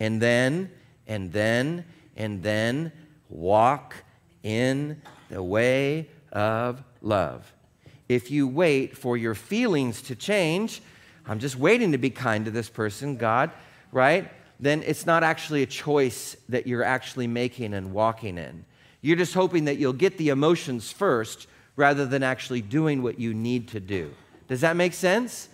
And 0.01 0.21
then, 0.21 0.71
and 1.07 1.33
then, 1.33 1.85
and 2.17 2.43
then 2.43 2.93
walk 3.29 3.95
in 4.43 5.01
the 5.31 5.43
way 5.43 6.09
of 6.33 6.83
love. 7.01 7.53
If 8.09 8.31
you 8.31 8.47
wait 8.47 8.97
for 8.97 9.17
your 9.17 9.35
feelings 9.35 10.03
to 10.03 10.15
change, 10.15 10.83
I'm 11.27 11.39
just 11.39 11.57
waiting 11.57 11.93
to 11.93 11.99
be 11.99 12.11
kind 12.11 12.45
to 12.45 12.51
this 12.51 12.69
person, 12.69 13.17
God, 13.17 13.51
right? 13.93 14.31
then 14.61 14.83
it's 14.85 15.07
not 15.07 15.23
actually 15.23 15.63
a 15.63 15.67
choice 15.67 16.37
that 16.49 16.67
you're 16.67 16.83
actually 16.83 17.27
making 17.27 17.75
and 17.75 17.93
walking 17.93 18.39
in. 18.39 18.65
You're 19.01 19.17
just 19.17 19.35
hoping 19.35 19.67
that 19.67 19.77
you'll 19.77 19.93
get 19.93 20.17
the 20.17 20.31
emotions 20.31 20.91
first 20.91 21.47
rather 21.77 22.07
than 22.07 22.23
actually 22.23 22.63
doing 22.63 23.03
what 23.03 23.19
you 23.19 23.35
need 23.35 23.69
to 23.69 23.81
do. 23.81 24.15
Does 24.49 24.61
that 24.61 24.77
make 24.77 24.95
sense? 24.95 25.49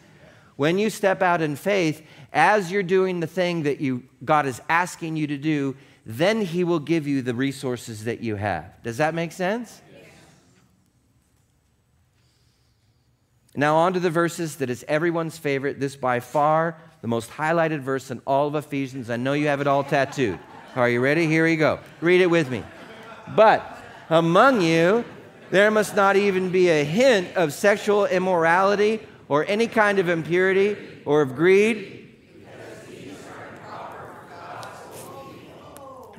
When 0.61 0.79
you 0.79 0.91
step 0.91 1.23
out 1.23 1.41
in 1.41 1.57
faith, 1.57 2.03
as 2.35 2.71
you're 2.71 2.83
doing 2.83 3.21
the 3.21 3.27
thing 3.27 3.63
that 3.63 3.81
you, 3.81 4.03
God 4.23 4.45
is 4.45 4.61
asking 4.69 5.17
you 5.17 5.27
to 5.29 5.39
do, 5.39 5.75
then 6.05 6.43
He 6.43 6.65
will 6.65 6.81
give 6.81 7.07
you 7.07 7.23
the 7.23 7.33
resources 7.33 8.05
that 8.05 8.21
you 8.21 8.37
have. 8.37 8.67
Does 8.83 8.99
that 8.99 9.15
make 9.15 9.33
sense? 9.33 9.81
Now, 13.57 13.77
on 13.77 13.95
to 13.95 14.01
the 14.01 14.11
verses 14.11 14.57
that 14.57 14.69
is 14.69 14.85
everyone's 14.87 15.39
favorite. 15.39 15.81
This 15.81 15.97
by 15.97 16.21
far 16.21 16.77
the 17.01 17.09
most 17.09 17.31
highlighted 17.31 17.81
verse 17.81 18.11
in 18.11 18.21
all 18.27 18.47
of 18.47 18.55
Ephesians. 18.55 19.09
I 19.09 19.17
know 19.17 19.33
you 19.33 19.47
have 19.47 19.63
it 19.63 19.67
all 19.67 19.83
tattooed. 19.83 20.39
Are 20.77 20.91
you 20.91 21.01
ready? 21.01 21.27
Here 21.27 21.47
we 21.47 21.57
go. 21.57 21.81
Read 22.03 22.21
it 22.21 22.29
with 22.29 22.51
me. 22.51 22.63
But 23.35 23.79
among 24.11 24.61
you, 24.61 25.07
there 25.51 25.71
must 25.71 25.97
not 25.97 26.17
even 26.17 26.51
be 26.51 26.69
a 26.69 26.85
hint 26.85 27.35
of 27.35 27.55
sexual 27.55 28.05
immorality 28.05 29.01
or 29.31 29.47
any 29.47 29.67
kind 29.67 29.99
of 29.99 30.11
impurity 30.11 30.77
or 31.07 31.23
of 31.23 31.35
greed. 31.35 31.97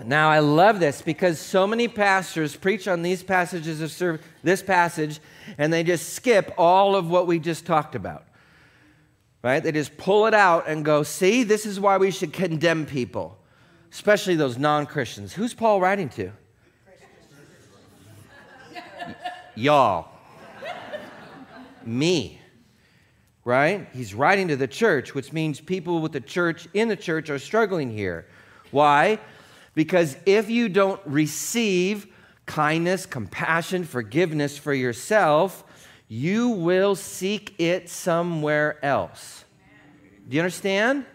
Now, 0.03 0.32
I 0.32 0.39
love 0.39 0.80
this 0.80 1.03
because 1.03 1.39
so 1.39 1.68
many 1.68 1.88
pastors 1.88 2.56
preach 2.56 2.88
on 2.88 3.03
these 3.03 3.22
passages 3.22 3.82
of 3.82 3.91
serve, 3.91 4.20
this 4.41 4.63
passage, 4.63 5.20
and 5.60 5.72
they 5.72 5.84
just 5.84 6.13
skip 6.13 6.51
all 6.58 6.96
of 6.96 7.08
what 7.08 7.27
we 7.27 7.38
just 7.38 7.68
talked 7.68 7.94
about 7.94 8.25
right? 9.44 9.63
They 9.63 9.72
just 9.72 9.98
pull 9.98 10.27
it 10.27 10.34
out 10.34 10.68
and 10.68 10.86
go, 10.86 11.03
see, 11.03 11.44
this 11.44 11.65
is 11.65 11.80
why 11.80 11.98
we 11.98 12.12
should 12.12 12.34
condemn 12.34 12.86
people, 12.86 13.38
especially 13.91 14.36
those 14.36 14.58
non 14.58 14.86
Christians. 14.86 15.34
Who's 15.34 15.53
Paul 15.53 15.82
writing 15.82 16.10
to? 16.10 16.32
Y'all. 19.56 20.08
Me. 21.84 22.40
Right? 23.43 23.88
He's 23.93 24.13
writing 24.13 24.50
to 24.50 24.55
the 24.55 24.67
church, 24.67 25.15
which 25.15 25.33
means 25.33 25.60
people 25.60 26.00
with 26.00 26.12
the 26.12 26.21
church 26.21 26.67
in 26.74 26.88
the 26.88 26.95
church 26.95 27.29
are 27.29 27.39
struggling 27.39 27.89
here. 27.89 28.27
Why? 28.69 29.19
Because 29.74 30.15
if 30.25 30.50
you 30.50 30.69
don't 30.69 31.01
receive 31.05 32.07
kindness, 32.45 33.05
compassion, 33.05 33.83
forgiveness 33.83 34.57
for 34.57 34.74
yourself, 34.74 35.63
you 36.07 36.50
will 36.50 36.95
seek 36.95 37.55
it 37.57 37.89
somewhere 37.89 38.83
else. 38.83 39.45
Do 40.27 40.36
you 40.36 40.41
understand? 40.41 41.05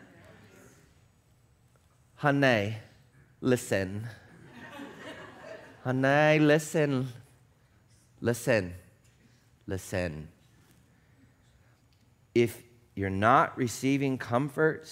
Honey, 2.17 2.77
listen. 3.41 4.07
Honey, 5.85 6.39
listen. 6.39 7.09
Listen. 8.21 8.75
Listen. 9.67 10.29
If 12.37 12.63
you're 12.95 13.09
not 13.09 13.57
receiving 13.57 14.19
comfort, 14.19 14.87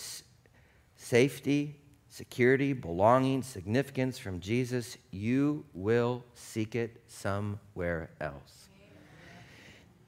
safety, 0.96 1.78
security, 2.08 2.72
belonging, 2.72 3.42
significance 3.42 4.16
from 4.16 4.40
Jesus, 4.40 4.96
you 5.10 5.66
will 5.74 6.24
seek 6.32 6.74
it 6.74 7.02
somewhere 7.06 8.08
else. 8.18 8.68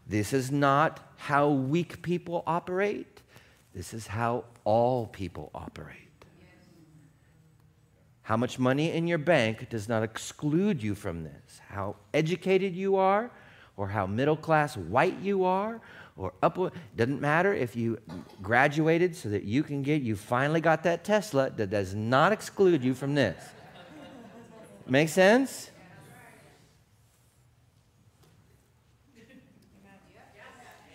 This 0.07 0.33
is 0.33 0.50
not 0.50 1.12
how 1.16 1.50
weak 1.50 2.00
people 2.00 2.43
operate. 2.47 3.21
This 3.75 3.93
is 3.93 4.07
how 4.07 4.45
all 4.64 5.07
people 5.07 5.50
operate. 5.55 6.25
How 8.23 8.38
much 8.38 8.59
money 8.59 8.93
in 8.93 9.07
your 9.07 9.19
bank 9.19 9.69
does 9.69 9.90
not 9.90 10.02
exclude 10.02 10.83
you 10.83 10.95
from 10.95 11.23
this. 11.23 11.61
How 11.69 11.97
educated 12.14 12.75
you 12.75 12.97
are, 12.97 13.31
or 13.76 13.88
how 13.88 14.07
middle 14.07 14.38
class 14.38 14.75
white 14.75 15.19
you 15.21 15.45
are, 15.45 15.83
or 16.17 16.33
up 16.43 16.59
doesn't 16.97 17.21
matter 17.21 17.53
if 17.53 17.77
you 17.77 17.99
graduated 18.43 19.15
so 19.15 19.29
that 19.29 19.45
you 19.45 19.63
can 19.63 19.83
get 19.83 20.01
you 20.03 20.17
finally 20.17 20.61
got 20.61 20.83
that 20.85 21.05
Tesla 21.05 21.51
that 21.51 21.69
does 21.69 21.95
not 21.95 22.33
exclude 22.33 22.83
you 22.83 22.95
from 22.95 23.15
this. 23.15 23.37
Make 24.87 25.09
sense? 25.09 25.71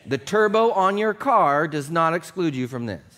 The 0.07 0.17
turbo 0.17 0.71
on 0.71 0.97
your 0.97 1.13
car 1.13 1.67
does 1.67 1.91
not 1.91 2.13
exclude 2.13 2.55
you 2.55 2.67
from 2.67 2.87
this. 2.87 3.10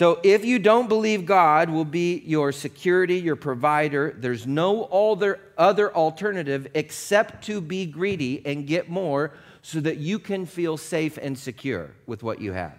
So 0.00 0.18
if 0.22 0.46
you 0.46 0.58
don't 0.58 0.88
believe 0.88 1.26
God 1.26 1.68
will 1.68 1.84
be 1.84 2.22
your 2.24 2.52
security, 2.52 3.16
your 3.16 3.36
provider, 3.36 4.16
there's 4.16 4.46
no 4.46 4.84
other, 4.84 5.38
other 5.58 5.94
alternative 5.94 6.68
except 6.72 7.44
to 7.44 7.60
be 7.60 7.84
greedy 7.84 8.40
and 8.46 8.66
get 8.66 8.88
more 8.88 9.34
so 9.60 9.78
that 9.80 9.98
you 9.98 10.18
can 10.18 10.46
feel 10.46 10.78
safe 10.78 11.18
and 11.18 11.38
secure 11.38 11.90
with 12.06 12.22
what 12.22 12.40
you 12.40 12.52
have. 12.52 12.78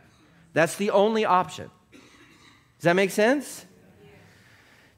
That's 0.53 0.77
the 0.77 0.89
only 0.89 1.23
option. 1.23 1.69
Does 1.91 2.85
that 2.85 2.95
make 2.95 3.11
sense? 3.11 3.67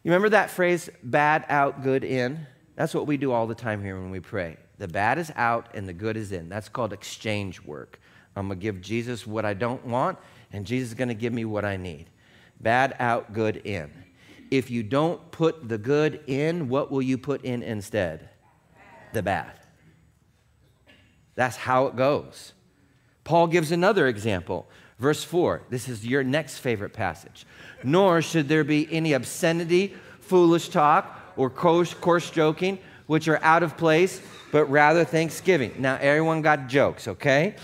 You 0.04 0.12
remember 0.12 0.30
that 0.30 0.50
phrase, 0.50 0.90
bad 1.04 1.46
out, 1.50 1.84
good 1.84 2.06
in? 2.06 2.48
That's 2.78 2.94
what 2.94 3.06
we 3.06 3.18
do 3.18 3.34
all 3.34 3.48
the 3.48 3.54
time 3.54 3.84
here 3.84 4.00
when 4.00 4.12
we 4.12 4.22
pray. 4.22 4.56
The 4.78 4.88
bad 4.88 5.18
is 5.18 5.30
out 5.36 5.72
and 5.74 5.90
the 5.90 5.94
good 5.94 6.16
is 6.16 6.32
in. 6.32 6.48
That's 6.48 6.70
called 6.70 6.94
exchange 6.94 7.62
work. 7.62 8.00
I'm 8.34 8.48
going 8.48 8.58
to 8.58 8.64
give 8.64 8.80
Jesus 8.80 9.28
what 9.28 9.44
I 9.44 9.54
don't 9.54 9.86
want, 9.86 10.18
and 10.54 10.66
Jesus 10.66 10.88
is 10.92 10.96
going 10.96 11.10
to 11.10 11.14
give 11.14 11.34
me 11.34 11.44
what 11.44 11.66
I 11.66 11.76
need. 11.76 12.08
Bad 12.64 12.96
out, 13.00 13.34
good 13.34 13.58
in. 13.58 13.92
If 14.50 14.72
you 14.72 14.84
don't 14.84 15.32
put 15.32 15.68
the 15.68 15.78
good 15.78 16.22
in, 16.28 16.70
what 16.70 16.92
will 16.92 17.02
you 17.02 17.18
put 17.18 17.44
in 17.44 17.62
instead? 17.62 18.30
The 19.12 19.22
bad. 19.22 19.52
That's 21.36 21.58
how 21.58 21.88
it 21.88 21.96
goes. 21.96 22.54
Paul 23.24 23.48
gives 23.48 23.72
another 23.72 24.08
example. 24.08 24.68
Verse 24.98 25.24
4. 25.24 25.64
This 25.70 25.90
is 25.90 26.06
your 26.06 26.24
next 26.24 26.60
favorite 26.60 26.94
passage. 26.94 27.46
Nor 27.84 28.22
should 28.22 28.48
there 28.48 28.64
be 28.64 28.88
any 28.92 29.14
obscenity, 29.14 29.94
foolish 30.22 30.70
talk, 30.70 31.20
or 31.36 31.50
coarse, 31.50 31.94
coarse 31.94 32.30
joking, 32.30 32.80
which 33.08 33.28
are 33.28 33.44
out 33.44 33.64
of 33.64 33.76
place, 33.76 34.22
but 34.52 34.66
rather 34.66 35.04
thanksgiving. 35.04 35.74
Now, 35.80 35.98
everyone 36.00 36.42
got 36.42 36.68
jokes, 36.68 37.08
okay? 37.08 37.56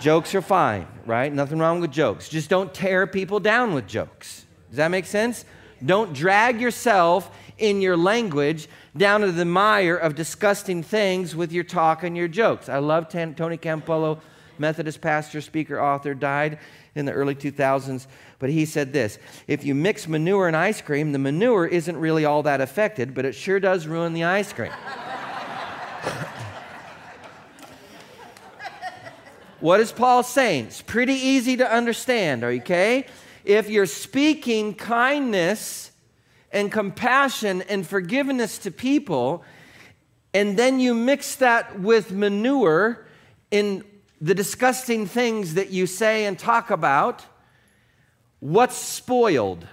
Jokes 0.00 0.34
are 0.34 0.40
fine, 0.40 0.86
right? 1.04 1.30
Nothing 1.30 1.58
wrong 1.58 1.80
with 1.80 1.90
jokes. 1.90 2.28
Just 2.28 2.48
don't 2.48 2.72
tear 2.72 3.06
people 3.06 3.38
down 3.38 3.74
with 3.74 3.86
jokes. 3.86 4.46
Does 4.70 4.78
that 4.78 4.90
make 4.90 5.04
sense? 5.04 5.44
Don't 5.84 6.14
drag 6.14 6.60
yourself 6.60 7.30
in 7.58 7.82
your 7.82 7.96
language 7.96 8.66
down 8.96 9.20
to 9.20 9.30
the 9.30 9.44
mire 9.44 9.96
of 9.96 10.14
disgusting 10.14 10.82
things 10.82 11.36
with 11.36 11.52
your 11.52 11.64
talk 11.64 12.02
and 12.02 12.16
your 12.16 12.28
jokes. 12.28 12.68
I 12.70 12.78
love 12.78 13.10
Tony 13.10 13.58
Campolo, 13.58 14.20
Methodist 14.58 15.02
pastor, 15.02 15.40
speaker, 15.42 15.80
author, 15.80 16.14
died 16.14 16.58
in 16.94 17.04
the 17.04 17.12
early 17.12 17.34
2000s, 17.34 18.06
but 18.38 18.50
he 18.50 18.64
said 18.64 18.92
this 18.92 19.18
If 19.46 19.64
you 19.64 19.74
mix 19.74 20.08
manure 20.08 20.48
and 20.48 20.56
ice 20.56 20.80
cream, 20.80 21.12
the 21.12 21.18
manure 21.18 21.66
isn't 21.66 21.96
really 21.96 22.24
all 22.24 22.42
that 22.44 22.60
affected, 22.60 23.14
but 23.14 23.24
it 23.24 23.34
sure 23.34 23.60
does 23.60 23.86
ruin 23.86 24.12
the 24.12 24.24
ice 24.24 24.52
cream. 24.52 24.72
What 29.60 29.80
is 29.80 29.92
Paul 29.92 30.22
saying? 30.22 30.66
It's 30.66 30.82
pretty 30.82 31.14
easy 31.14 31.58
to 31.58 31.70
understand, 31.70 32.42
okay? 32.42 33.06
If 33.44 33.68
you're 33.68 33.86
speaking 33.86 34.74
kindness 34.74 35.90
and 36.50 36.72
compassion 36.72 37.62
and 37.62 37.86
forgiveness 37.86 38.58
to 38.58 38.70
people, 38.70 39.44
and 40.32 40.58
then 40.58 40.80
you 40.80 40.94
mix 40.94 41.36
that 41.36 41.78
with 41.80 42.10
manure 42.10 43.06
in 43.50 43.84
the 44.20 44.34
disgusting 44.34 45.06
things 45.06 45.54
that 45.54 45.70
you 45.70 45.86
say 45.86 46.24
and 46.24 46.38
talk 46.38 46.70
about, 46.70 47.24
what's 48.38 48.76
spoiled? 48.76 49.66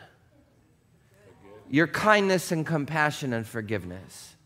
Your 1.70 1.88
kindness 1.88 2.52
and 2.52 2.66
compassion 2.66 3.34
and 3.34 3.46
forgiveness. 3.46 4.37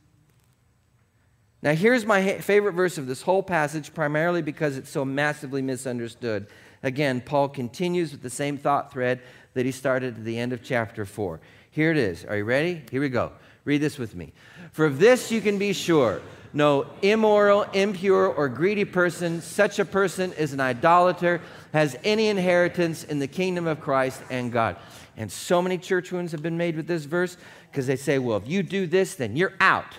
Now, 1.63 1.73
here's 1.73 2.05
my 2.05 2.39
favorite 2.39 2.73
verse 2.73 2.97
of 2.97 3.05
this 3.05 3.21
whole 3.21 3.43
passage, 3.43 3.93
primarily 3.93 4.41
because 4.41 4.77
it's 4.77 4.89
so 4.89 5.05
massively 5.05 5.61
misunderstood. 5.61 6.47
Again, 6.81 7.21
Paul 7.21 7.49
continues 7.49 8.11
with 8.11 8.23
the 8.23 8.31
same 8.31 8.57
thought 8.57 8.91
thread 8.91 9.21
that 9.53 9.65
he 9.65 9.71
started 9.71 10.17
at 10.17 10.25
the 10.25 10.39
end 10.39 10.53
of 10.53 10.63
chapter 10.63 11.05
4. 11.05 11.39
Here 11.69 11.91
it 11.91 11.97
is. 11.97 12.25
Are 12.25 12.37
you 12.37 12.45
ready? 12.45 12.81
Here 12.89 12.99
we 12.99 13.09
go. 13.09 13.31
Read 13.63 13.79
this 13.79 13.99
with 13.99 14.15
me. 14.15 14.33
For 14.71 14.85
of 14.85 14.97
this 14.97 15.31
you 15.31 15.39
can 15.39 15.59
be 15.59 15.73
sure 15.73 16.21
no 16.53 16.87
immoral, 17.01 17.63
impure, 17.73 18.27
or 18.27 18.49
greedy 18.49 18.83
person, 18.83 19.41
such 19.41 19.79
a 19.79 19.85
person 19.85 20.33
is 20.33 20.51
an 20.51 20.59
idolater, 20.59 21.39
has 21.71 21.97
any 22.03 22.27
inheritance 22.27 23.05
in 23.05 23.19
the 23.19 23.27
kingdom 23.27 23.67
of 23.67 23.79
Christ 23.79 24.21
and 24.29 24.51
God. 24.51 24.75
And 25.15 25.31
so 25.31 25.61
many 25.61 25.77
church 25.77 26.11
wounds 26.11 26.33
have 26.33 26.41
been 26.41 26.57
made 26.57 26.75
with 26.75 26.87
this 26.87 27.05
verse 27.05 27.37
because 27.69 27.87
they 27.87 27.95
say, 27.95 28.19
well, 28.19 28.37
if 28.37 28.47
you 28.47 28.63
do 28.63 28.85
this, 28.85 29.15
then 29.15 29.37
you're 29.37 29.53
out. 29.61 29.97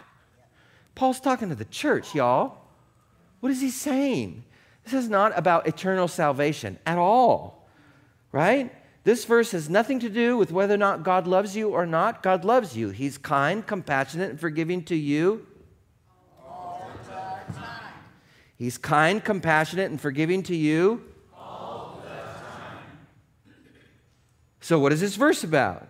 Paul's 0.94 1.20
talking 1.20 1.48
to 1.48 1.55
the 1.55 1.64
church, 1.64 2.14
y'all. 2.14 2.59
What 3.40 3.50
is 3.50 3.61
he 3.61 3.70
saying? 3.70 4.44
This 4.85 4.94
is 4.94 5.09
not 5.09 5.37
about 5.37 5.66
eternal 5.66 6.09
salvation 6.09 6.78
at 6.87 6.98
all, 6.98 7.68
right? 8.31 8.72
This 9.05 9.24
verse 9.24 9.50
has 9.50 9.68
nothing 9.68 9.98
to 10.00 10.09
do 10.09 10.37
with 10.37 10.52
whether 10.52 10.74
or 10.74 10.78
not 10.78 11.02
God 11.02 11.26
loves 11.26 11.57
you 11.57 11.70
or 11.70 11.87
not. 11.87 12.22
God 12.22 12.44
loves 12.44 12.76
you. 12.76 12.90
He's 12.90 13.18
kind, 13.18 13.66
compassionate, 13.66 14.31
and 14.31 14.40
forgiving 14.40 14.85
to 14.85 14.94
you. 14.94 15.46
All 16.40 16.88
the 16.98 17.09
time. 17.52 17.81
He's 18.57 18.78
kind, 18.78 19.24
compassionate, 19.24 19.90
and 19.90 20.00
forgiving 20.00 20.44
to 20.44 20.55
you. 20.55 21.02
All 21.37 22.00
the 22.05 22.11
time. 22.11 22.78
So, 24.61 24.78
what 24.78 24.92
is 24.92 25.00
this 25.00 25.16
verse 25.16 25.42
about? 25.42 25.88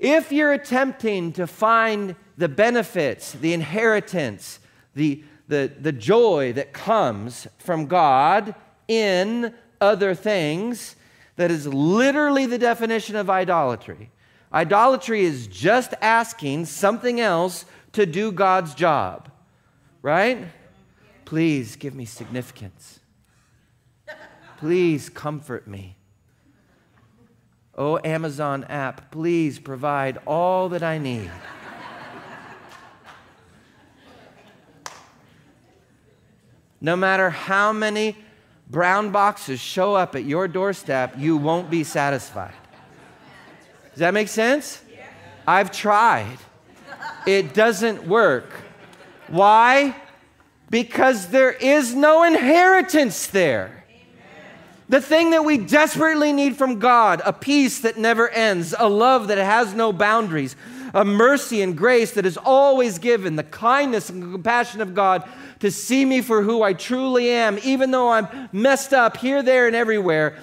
If 0.00 0.32
you're 0.32 0.54
attempting 0.54 1.32
to 1.34 1.46
find 1.46 2.16
the 2.38 2.48
benefits, 2.48 3.32
the 3.32 3.52
inheritance, 3.52 4.58
the, 4.94 5.22
the, 5.46 5.70
the 5.78 5.92
joy 5.92 6.54
that 6.54 6.72
comes 6.72 7.46
from 7.58 7.84
God 7.84 8.54
in 8.88 9.54
other 9.78 10.14
things, 10.14 10.96
that 11.36 11.50
is 11.50 11.66
literally 11.66 12.46
the 12.46 12.56
definition 12.58 13.14
of 13.14 13.28
idolatry. 13.28 14.10
Idolatry 14.52 15.20
is 15.20 15.46
just 15.46 15.92
asking 16.00 16.64
something 16.64 17.20
else 17.20 17.66
to 17.92 18.06
do 18.06 18.32
God's 18.32 18.74
job, 18.74 19.30
right? 20.00 20.46
Please 21.26 21.76
give 21.76 21.94
me 21.94 22.06
significance. 22.06 23.00
Please 24.56 25.10
comfort 25.10 25.68
me. 25.68 25.96
Oh, 27.80 27.98
Amazon 28.04 28.64
app, 28.64 29.10
please 29.10 29.58
provide 29.58 30.18
all 30.26 30.68
that 30.68 30.82
I 30.82 30.98
need. 30.98 31.30
no 36.78 36.94
matter 36.94 37.30
how 37.30 37.72
many 37.72 38.18
brown 38.68 39.12
boxes 39.12 39.60
show 39.60 39.94
up 39.94 40.14
at 40.14 40.24
your 40.24 40.46
doorstep, 40.46 41.14
you 41.16 41.38
won't 41.38 41.70
be 41.70 41.82
satisfied. 41.82 42.52
Does 43.92 44.00
that 44.00 44.12
make 44.12 44.28
sense? 44.28 44.82
I've 45.46 45.72
tried. 45.72 46.36
It 47.26 47.54
doesn't 47.54 48.06
work. 48.06 48.50
Why? 49.28 49.96
Because 50.68 51.28
there 51.28 51.52
is 51.52 51.94
no 51.94 52.24
inheritance 52.24 53.28
there. 53.28 53.79
The 54.90 55.00
thing 55.00 55.30
that 55.30 55.44
we 55.44 55.56
desperately 55.56 56.32
need 56.32 56.56
from 56.56 56.80
God 56.80 57.22
a 57.24 57.32
peace 57.32 57.78
that 57.82 57.96
never 57.96 58.28
ends, 58.28 58.74
a 58.76 58.88
love 58.88 59.28
that 59.28 59.38
has 59.38 59.72
no 59.72 59.92
boundaries, 59.92 60.56
a 60.92 61.04
mercy 61.04 61.62
and 61.62 61.78
grace 61.78 62.10
that 62.14 62.26
is 62.26 62.36
always 62.36 62.98
given, 62.98 63.36
the 63.36 63.44
kindness 63.44 64.10
and 64.10 64.20
compassion 64.20 64.80
of 64.80 64.92
God 64.92 65.22
to 65.60 65.70
see 65.70 66.04
me 66.04 66.22
for 66.22 66.42
who 66.42 66.64
I 66.64 66.72
truly 66.72 67.30
am, 67.30 67.60
even 67.62 67.92
though 67.92 68.10
I'm 68.10 68.48
messed 68.50 68.92
up 68.92 69.16
here, 69.16 69.44
there, 69.44 69.68
and 69.68 69.76
everywhere. 69.76 70.36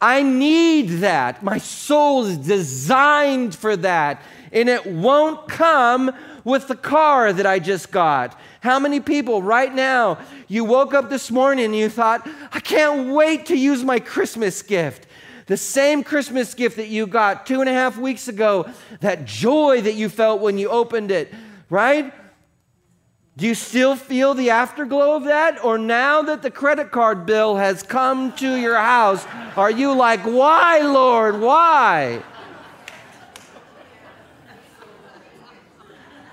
I 0.00 0.22
need 0.22 1.00
that. 1.00 1.42
My 1.42 1.58
soul 1.58 2.24
is 2.24 2.38
designed 2.38 3.54
for 3.54 3.76
that. 3.76 4.22
And 4.50 4.70
it 4.70 4.86
won't 4.86 5.46
come 5.46 6.10
with 6.42 6.68
the 6.68 6.74
car 6.74 7.34
that 7.34 7.44
I 7.44 7.58
just 7.58 7.90
got. 7.90 8.34
How 8.60 8.78
many 8.78 9.00
people 9.00 9.42
right 9.42 9.74
now, 9.74 10.18
you 10.46 10.64
woke 10.64 10.92
up 10.92 11.08
this 11.08 11.30
morning 11.30 11.64
and 11.64 11.76
you 11.76 11.88
thought, 11.88 12.28
I 12.52 12.60
can't 12.60 13.08
wait 13.08 13.46
to 13.46 13.56
use 13.56 13.82
my 13.82 14.00
Christmas 14.00 14.60
gift? 14.62 15.06
The 15.46 15.56
same 15.56 16.04
Christmas 16.04 16.54
gift 16.54 16.76
that 16.76 16.88
you 16.88 17.06
got 17.06 17.46
two 17.46 17.60
and 17.60 17.68
a 17.68 17.72
half 17.72 17.96
weeks 17.96 18.28
ago, 18.28 18.68
that 19.00 19.24
joy 19.24 19.80
that 19.80 19.94
you 19.94 20.08
felt 20.08 20.40
when 20.40 20.58
you 20.58 20.68
opened 20.68 21.10
it, 21.10 21.32
right? 21.70 22.12
Do 23.36 23.46
you 23.46 23.54
still 23.54 23.96
feel 23.96 24.34
the 24.34 24.50
afterglow 24.50 25.16
of 25.16 25.24
that? 25.24 25.64
Or 25.64 25.78
now 25.78 26.20
that 26.22 26.42
the 26.42 26.50
credit 26.50 26.90
card 26.90 27.24
bill 27.24 27.56
has 27.56 27.82
come 27.82 28.32
to 28.34 28.54
your 28.56 28.76
house, 28.76 29.26
are 29.56 29.70
you 29.70 29.94
like, 29.94 30.20
why, 30.20 30.80
Lord, 30.80 31.40
why? 31.40 32.22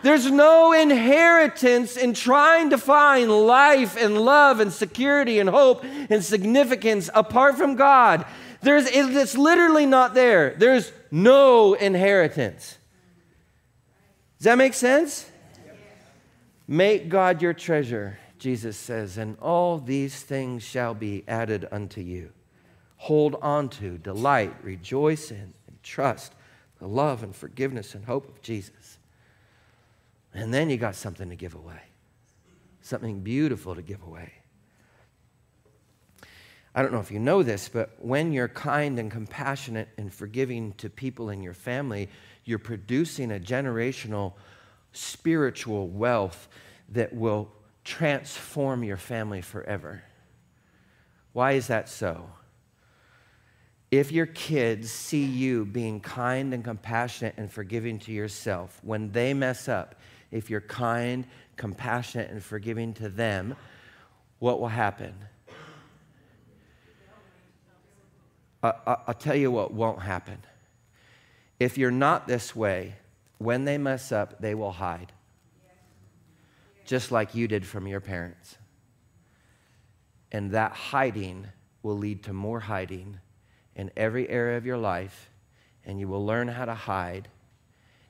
There's 0.04 0.30
no 0.30 0.74
inheritance 0.74 1.98
in 1.98 2.14
trying 2.14 2.70
to 2.70 2.78
find 2.78 3.32
life 3.32 3.98
and 3.98 4.18
love 4.18 4.60
and 4.60 4.72
security 4.72 5.40
and 5.40 5.50
hope 5.50 5.84
and 5.84 6.24
significance 6.24 7.10
apart 7.14 7.58
from 7.58 7.76
God. 7.76 8.26
There's, 8.62 8.86
it's 8.88 9.38
literally 9.38 9.86
not 9.86 10.14
there. 10.14 10.56
There's 10.58 10.92
no 11.12 11.74
inheritance. 11.74 12.78
Does 14.38 14.46
that 14.46 14.58
make 14.58 14.74
sense? 14.74 15.30
Make 16.68 17.10
God 17.10 17.42
your 17.42 17.54
treasure, 17.54 18.20
Jesus 18.40 18.78
says, 18.78 19.18
and 19.18 19.38
all 19.40 19.80
these 19.80 20.22
things 20.22 20.64
shall 20.64 20.94
be 20.94 21.24
added 21.28 21.68
unto 21.72 22.02
you. 22.02 22.32
Hold 22.98 23.36
on 23.42 23.70
to, 23.70 23.98
delight, 23.98 24.54
rejoice 24.62 25.32
in, 25.32 25.54
and 25.68 25.82
trust 25.82 26.34
the 26.80 26.88
love 26.88 27.24
and 27.24 27.36
forgiveness 27.36 27.96
and 27.96 28.06
hope 28.06 28.28
of 28.28 28.42
Jesus. 28.42 28.98
And 30.34 30.54
then 30.54 30.70
you 30.70 30.78
got 30.78 30.96
something 30.96 31.30
to 31.30 31.36
give 31.36 31.56
away, 31.56 31.82
something 32.82 33.22
beautiful 33.22 33.76
to 33.76 33.82
give 33.82 34.04
away. 34.04 34.32
I 36.76 36.84
don't 36.84 36.92
know 36.92 37.00
if 37.00 37.10
you 37.10 37.20
know 37.20 37.42
this, 37.42 37.70
but 37.70 37.96
when 37.98 38.32
you're 38.32 38.48
kind 38.48 39.00
and 39.00 39.10
compassionate 39.10 39.90
and 39.98 40.13
forgiving 40.13 40.74
to 40.74 40.92
people 40.92 41.32
in 41.32 41.42
your 41.42 41.56
family, 41.56 42.08
you're 42.46 42.60
producing 42.60 43.32
a 43.32 43.40
generational 43.40 44.34
spiritual 44.92 45.88
wealth 45.88 46.48
that 46.90 47.13
will 47.13 47.52
transform 47.84 48.84
your 48.84 48.98
family 48.98 49.42
forever. 49.42 50.04
Why 51.34 51.54
is 51.54 51.68
that 51.68 51.90
so? 51.90 52.30
If 53.90 54.12
your 54.12 54.26
kids 54.26 54.92
see 54.92 55.24
you 55.24 55.66
being 55.66 56.00
kind 56.00 56.54
and 56.54 56.63
compassionate 56.63 57.36
and 57.38 57.52
forgiving 57.52 57.98
to 58.00 58.12
yourself, 58.12 58.80
when 58.84 59.12
they 59.13 59.34
mess 59.34 59.68
up, 59.68 59.96
if 60.32 60.50
you're 60.50 60.62
kind, 60.62 61.26
compassionate, 61.56 62.30
and 62.30 62.44
forgiving 62.44 62.94
to 62.96 63.10
them, 63.10 63.56
what 64.40 64.60
will 64.60 64.68
happen? 64.68 65.13
I, 68.62 68.98
will 69.08 69.13
tell 69.13 69.36
you 69.36 69.52
what 69.52 69.74
won't 69.74 70.02
happen. 70.02 70.40
If 71.60 71.78
you're 71.78 71.92
not 71.92 72.28
this 72.28 72.56
way, 72.56 72.96
when 73.38 73.66
they 73.66 73.78
mess 73.78 74.12
up, 74.12 74.42
they 74.42 74.56
will 74.56 74.72
hide. 74.72 75.12
Just 76.86 77.12
like 77.12 77.36
you 77.36 77.48
did 77.48 77.66
from 77.66 77.88
your 77.88 78.00
parents. 78.00 78.58
And 80.32 80.52
that 80.52 80.72
hiding 80.72 81.48
will 81.84 81.98
lead 81.98 82.24
to 82.24 82.34
more 82.34 82.60
hiding 82.60 83.20
in 83.76 83.92
every 83.96 84.28
area 84.30 84.58
of 84.58 84.66
your 84.66 84.78
life, 84.78 85.30
and 85.86 86.00
you 86.00 86.08
will 86.08 86.26
learn 86.26 86.48
how 86.48 86.66
to 86.66 86.74
hide 86.74 87.30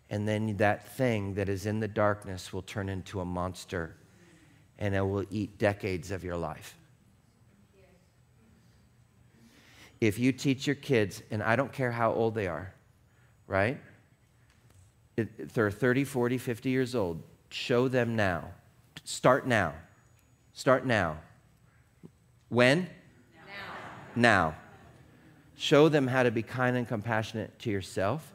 and 0.10 0.28
then 0.28 0.58
that 0.58 0.88
thing 0.96 1.34
that 1.34 1.50
is 1.50 1.66
in 1.66 1.80
the 1.80 1.88
darkness 1.88 2.54
will 2.54 2.62
turn 2.62 2.90
into 2.90 3.20
a 3.20 3.26
monster 3.26 3.96
and 4.80 4.96
it 4.96 5.02
will 5.02 5.26
eat 5.30 5.58
decades 5.58 6.12
of 6.12 6.24
your 6.24 6.38
life. 6.38 6.78
If 10.00 10.20
you 10.20 10.32
teach 10.32 10.68
your 10.68 10.76
kids, 10.76 11.24
and 11.32 11.42
I 11.42 11.56
don't 11.56 11.74
care 11.74 11.92
how 11.92 12.14
old 12.14 12.36
they 12.36 12.48
are, 12.48 12.72
right? 13.48 13.80
If 15.18 15.54
they're 15.54 15.72
30, 15.72 16.04
40, 16.04 16.38
50 16.38 16.70
years 16.70 16.94
old, 16.94 17.24
show 17.50 17.88
them 17.88 18.16
now. 18.16 18.52
Start 19.04 19.48
now. 19.48 19.74
Start 20.54 20.86
now. 20.86 21.18
When? 22.50 22.88
Now. 24.16 24.52
now. 24.52 24.56
Show 25.56 25.90
them 25.90 26.06
how 26.06 26.22
to 26.22 26.30
be 26.30 26.44
kind 26.44 26.78
and 26.78 26.88
compassionate 26.88 27.58
to 27.60 27.72
yourself 27.72 28.32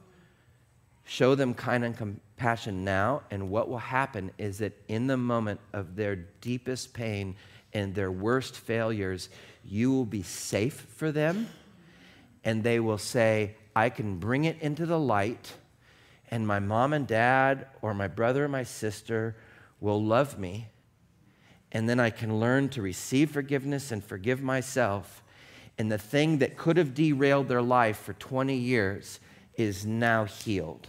Show 1.05 1.35
them 1.35 1.55
kind 1.55 1.85
and 1.85 1.97
compassion 1.97 2.85
now, 2.85 3.23
and 3.31 3.51
what 3.51 3.69
will 3.69 3.79
happen 3.79 4.31
is 4.38 4.59
that 4.59 4.73
in 4.88 5.07
the 5.07 5.17
moment 5.17 5.61
of 5.73 5.97
their 5.97 6.17
deepest 6.17 6.95
pain 6.95 7.37
and 7.73 7.95
their 7.95 8.12
worst 8.12 8.57
failures, 8.57 9.29
you 9.65 9.91
will 9.91 10.05
be 10.05 10.23
safe 10.23 10.87
for 10.95 11.11
them, 11.11 11.49
and 12.45 12.62
they 12.62 12.81
will 12.81 12.99
say, 12.99 13.57
I 13.75 13.88
can 13.88 14.19
bring 14.19 14.45
it 14.45 14.61
into 14.61 14.87
the 14.87 14.99
light, 14.99 15.55
and 16.31 16.47
my 16.47 16.59
mom 16.61 16.93
and 16.93 17.07
dad, 17.07 17.67
or 17.81 17.95
my 17.95 18.09
brother 18.09 18.45
or 18.45 18.49
my 18.49 18.62
sister 18.62 19.37
will 19.81 20.03
love 20.03 20.38
me, 20.38 20.69
and 21.73 21.88
then 21.88 21.99
I 21.99 22.11
can 22.11 22.38
learn 22.38 22.69
to 22.71 22.83
receive 22.83 23.31
forgiveness 23.31 23.91
and 23.91 24.05
forgive 24.05 24.43
myself. 24.43 25.23
And 25.79 25.91
the 25.91 25.99
thing 25.99 26.38
that 26.38 26.57
could 26.57 26.77
have 26.77 26.95
derailed 26.95 27.49
their 27.49 27.62
life 27.62 27.99
for 27.99 28.12
20 28.12 28.55
years 28.55 29.21
is 29.57 29.85
now 29.87 30.25
healed. 30.25 30.88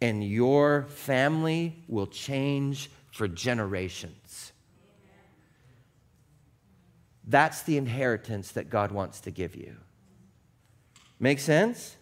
And 0.00 0.22
your 0.22 0.84
family 0.88 1.82
will 1.88 2.06
change 2.06 2.90
for 3.10 3.26
generations. 3.28 4.52
That's 7.26 7.62
the 7.62 7.78
inheritance 7.78 8.52
that 8.52 8.68
God 8.68 8.92
wants 8.92 9.20
to 9.20 9.30
give 9.30 9.56
you. 9.56 9.76
Make 11.18 11.38
sense? 11.38 11.96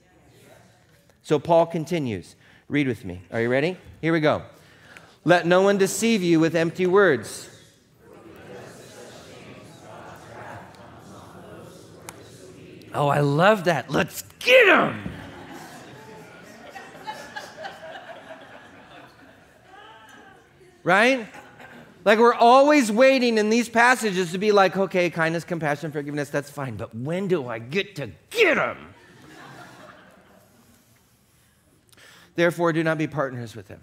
So 1.22 1.38
Paul 1.38 1.66
continues. 1.66 2.34
Read 2.68 2.88
with 2.88 3.04
me. 3.04 3.20
Are 3.30 3.40
you 3.40 3.48
ready? 3.48 3.76
Here 4.00 4.12
we 4.12 4.20
go. 4.20 4.42
Let 5.24 5.46
no 5.46 5.62
one 5.62 5.78
deceive 5.78 6.22
you 6.22 6.40
with 6.40 6.56
empty 6.56 6.86
words. 6.86 7.48
Oh, 12.94 13.08
I 13.08 13.20
love 13.20 13.64
that. 13.64 13.90
Let's 13.90 14.22
get 14.40 14.66
them. 14.66 15.11
Right? 20.84 21.28
Like 22.04 22.18
we're 22.18 22.34
always 22.34 22.90
waiting 22.90 23.38
in 23.38 23.48
these 23.48 23.68
passages 23.68 24.32
to 24.32 24.38
be 24.38 24.50
like, 24.52 24.76
okay, 24.76 25.08
kindness, 25.10 25.44
compassion, 25.44 25.92
forgiveness, 25.92 26.30
that's 26.30 26.50
fine, 26.50 26.76
but 26.76 26.94
when 26.94 27.28
do 27.28 27.48
I 27.48 27.58
get 27.58 27.94
to 27.96 28.10
get 28.30 28.56
them? 28.56 28.94
Therefore, 32.34 32.72
do 32.72 32.82
not 32.82 32.98
be 32.98 33.06
partners 33.06 33.54
with 33.54 33.68
them. 33.68 33.82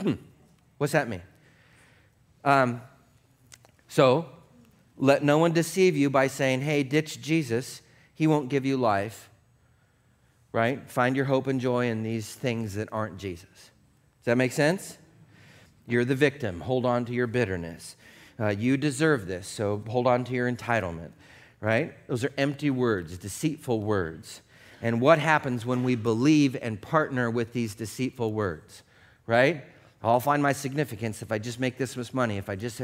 Hmm. 0.00 0.14
What's 0.78 0.94
that 0.94 1.08
mean? 1.08 1.22
Um, 2.44 2.80
so, 3.88 4.26
let 4.96 5.22
no 5.22 5.38
one 5.38 5.52
deceive 5.52 5.96
you 5.96 6.08
by 6.08 6.26
saying, 6.26 6.62
hey, 6.62 6.82
ditch 6.82 7.20
Jesus, 7.20 7.82
he 8.14 8.26
won't 8.26 8.48
give 8.48 8.64
you 8.64 8.76
life. 8.76 9.28
Right? 10.52 10.90
Find 10.90 11.14
your 11.14 11.26
hope 11.26 11.46
and 11.46 11.60
joy 11.60 11.88
in 11.88 12.02
these 12.02 12.34
things 12.34 12.74
that 12.74 12.88
aren't 12.90 13.18
Jesus. 13.18 13.50
Does 13.50 14.24
that 14.24 14.36
make 14.36 14.52
sense? 14.52 14.98
You're 15.90 16.04
the 16.04 16.14
victim. 16.14 16.60
Hold 16.60 16.86
on 16.86 17.04
to 17.06 17.12
your 17.12 17.26
bitterness. 17.26 17.96
Uh, 18.38 18.48
you 18.48 18.76
deserve 18.76 19.26
this, 19.26 19.46
so 19.46 19.82
hold 19.88 20.06
on 20.06 20.24
to 20.24 20.32
your 20.32 20.50
entitlement, 20.50 21.10
right? 21.60 21.92
Those 22.06 22.24
are 22.24 22.32
empty 22.38 22.70
words, 22.70 23.18
deceitful 23.18 23.80
words. 23.80 24.40
And 24.80 25.00
what 25.00 25.18
happens 25.18 25.66
when 25.66 25.82
we 25.84 25.94
believe 25.94 26.56
and 26.62 26.80
partner 26.80 27.30
with 27.30 27.52
these 27.52 27.74
deceitful 27.74 28.32
words, 28.32 28.82
right? 29.26 29.64
I'll 30.02 30.20
find 30.20 30.42
my 30.42 30.52
significance 30.52 31.20
if 31.20 31.30
I 31.30 31.38
just 31.38 31.60
make 31.60 31.76
this 31.76 31.94
much 31.98 32.14
money, 32.14 32.38
if 32.38 32.48
I 32.48 32.56
just 32.56 32.80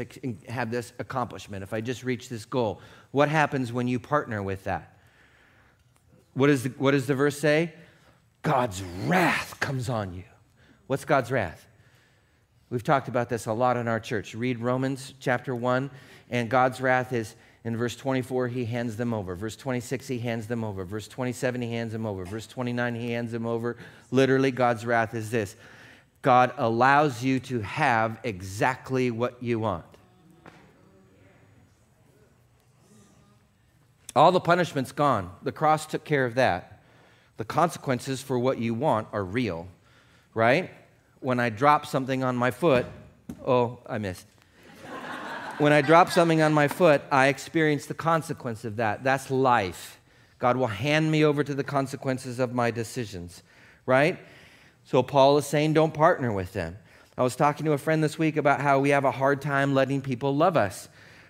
have 0.47 0.69
this 0.69 0.93
accomplishment, 0.99 1.63
if 1.63 1.73
I 1.73 1.81
just 1.81 2.03
reach 2.03 2.29
this 2.29 2.45
goal. 2.45 2.79
What 3.09 3.29
happens 3.29 3.73
when 3.73 3.87
you 3.87 3.99
partner 3.99 4.43
with 4.43 4.65
that? 4.65 4.95
What, 6.35 6.51
is 6.51 6.63
the, 6.63 6.69
what 6.77 6.91
does 6.91 7.07
the 7.07 7.15
verse 7.15 7.39
say? 7.39 7.73
God's 8.43 8.83
wrath 9.07 9.59
comes 9.59 9.89
on 9.89 10.13
you. 10.13 10.25
What's 10.85 11.03
God's 11.03 11.31
wrath? 11.31 11.65
We've 12.69 12.83
talked 12.83 13.07
about 13.07 13.29
this 13.29 13.45
a 13.45 13.53
lot 13.53 13.77
in 13.77 13.87
our 13.87 13.99
church. 13.99 14.35
Read 14.35 14.59
Romans 14.59 15.13
chapter 15.19 15.55
1, 15.55 15.89
and 16.29 16.49
God's 16.49 16.81
wrath 16.81 17.13
is, 17.13 17.35
In 17.63 17.77
verse 17.77 17.95
24, 17.95 18.49
he 18.49 18.65
hands 18.65 18.97
them 18.97 19.13
over. 19.13 19.35
Verse 19.35 19.55
26, 19.55 20.07
he 20.07 20.19
hands 20.19 20.47
them 20.47 20.63
over. 20.63 20.83
Verse 20.83 21.07
27, 21.07 21.61
he 21.61 21.71
hands 21.71 21.93
them 21.93 22.05
over. 22.05 22.25
Verse 22.25 22.47
29, 22.47 22.95
he 22.95 23.11
hands 23.11 23.31
them 23.31 23.45
over. 23.45 23.77
Literally, 24.11 24.51
God's 24.51 24.85
wrath 24.85 25.13
is 25.13 25.31
this 25.31 25.55
God 26.21 26.51
allows 26.57 27.23
you 27.23 27.39
to 27.41 27.61
have 27.61 28.19
exactly 28.23 29.11
what 29.11 29.41
you 29.41 29.59
want. 29.59 29.85
All 34.13 34.31
the 34.31 34.39
punishment's 34.41 34.91
gone. 34.91 35.31
The 35.43 35.51
cross 35.51 35.85
took 35.85 36.03
care 36.03 36.25
of 36.25 36.35
that. 36.35 36.81
The 37.37 37.45
consequences 37.45 38.21
for 38.21 38.37
what 38.37 38.57
you 38.57 38.73
want 38.73 39.07
are 39.13 39.23
real, 39.23 39.67
right? 40.33 40.71
When 41.19 41.39
I 41.39 41.49
drop 41.49 41.85
something 41.85 42.23
on 42.23 42.35
my 42.35 42.51
foot, 42.51 42.85
oh, 43.45 43.79
I 43.87 43.97
missed. 43.97 44.25
when 45.57 45.73
I 45.73 45.81
drop 45.81 46.11
something 46.11 46.41
on 46.41 46.53
my 46.53 46.67
foot, 46.67 47.01
I 47.11 47.27
experience 47.27 47.85
the 47.85 47.93
consequence 47.93 48.65
of 48.65 48.75
that. 48.77 49.03
That's 49.03 49.31
life. 49.31 49.99
God 50.39 50.57
will 50.57 50.67
hand 50.67 51.11
me 51.11 51.25
over 51.25 51.43
to 51.43 51.55
the 51.55 51.63
consequences 51.63 52.39
of 52.39 52.53
my 52.53 52.69
decisions, 52.69 53.41
right? 53.85 54.19
So 54.85 55.01
Paul 55.01 55.37
is 55.37 55.47
saying, 55.47 55.73
don't 55.73 55.93
partner 55.93 56.31
with 56.31 56.53
them. 56.53 56.77
I 57.17 57.23
was 57.23 57.35
talking 57.35 57.65
to 57.65 57.73
a 57.73 57.77
friend 57.77 58.03
this 58.03 58.19
week 58.19 58.37
about 58.37 58.61
how 58.61 58.79
we 58.79 58.89
have 58.89 59.03
a 59.03 59.11
hard 59.11 59.41
time 59.41 59.73
letting 59.73 60.01
people 60.01 60.35
love 60.35 60.55
us 60.55 60.87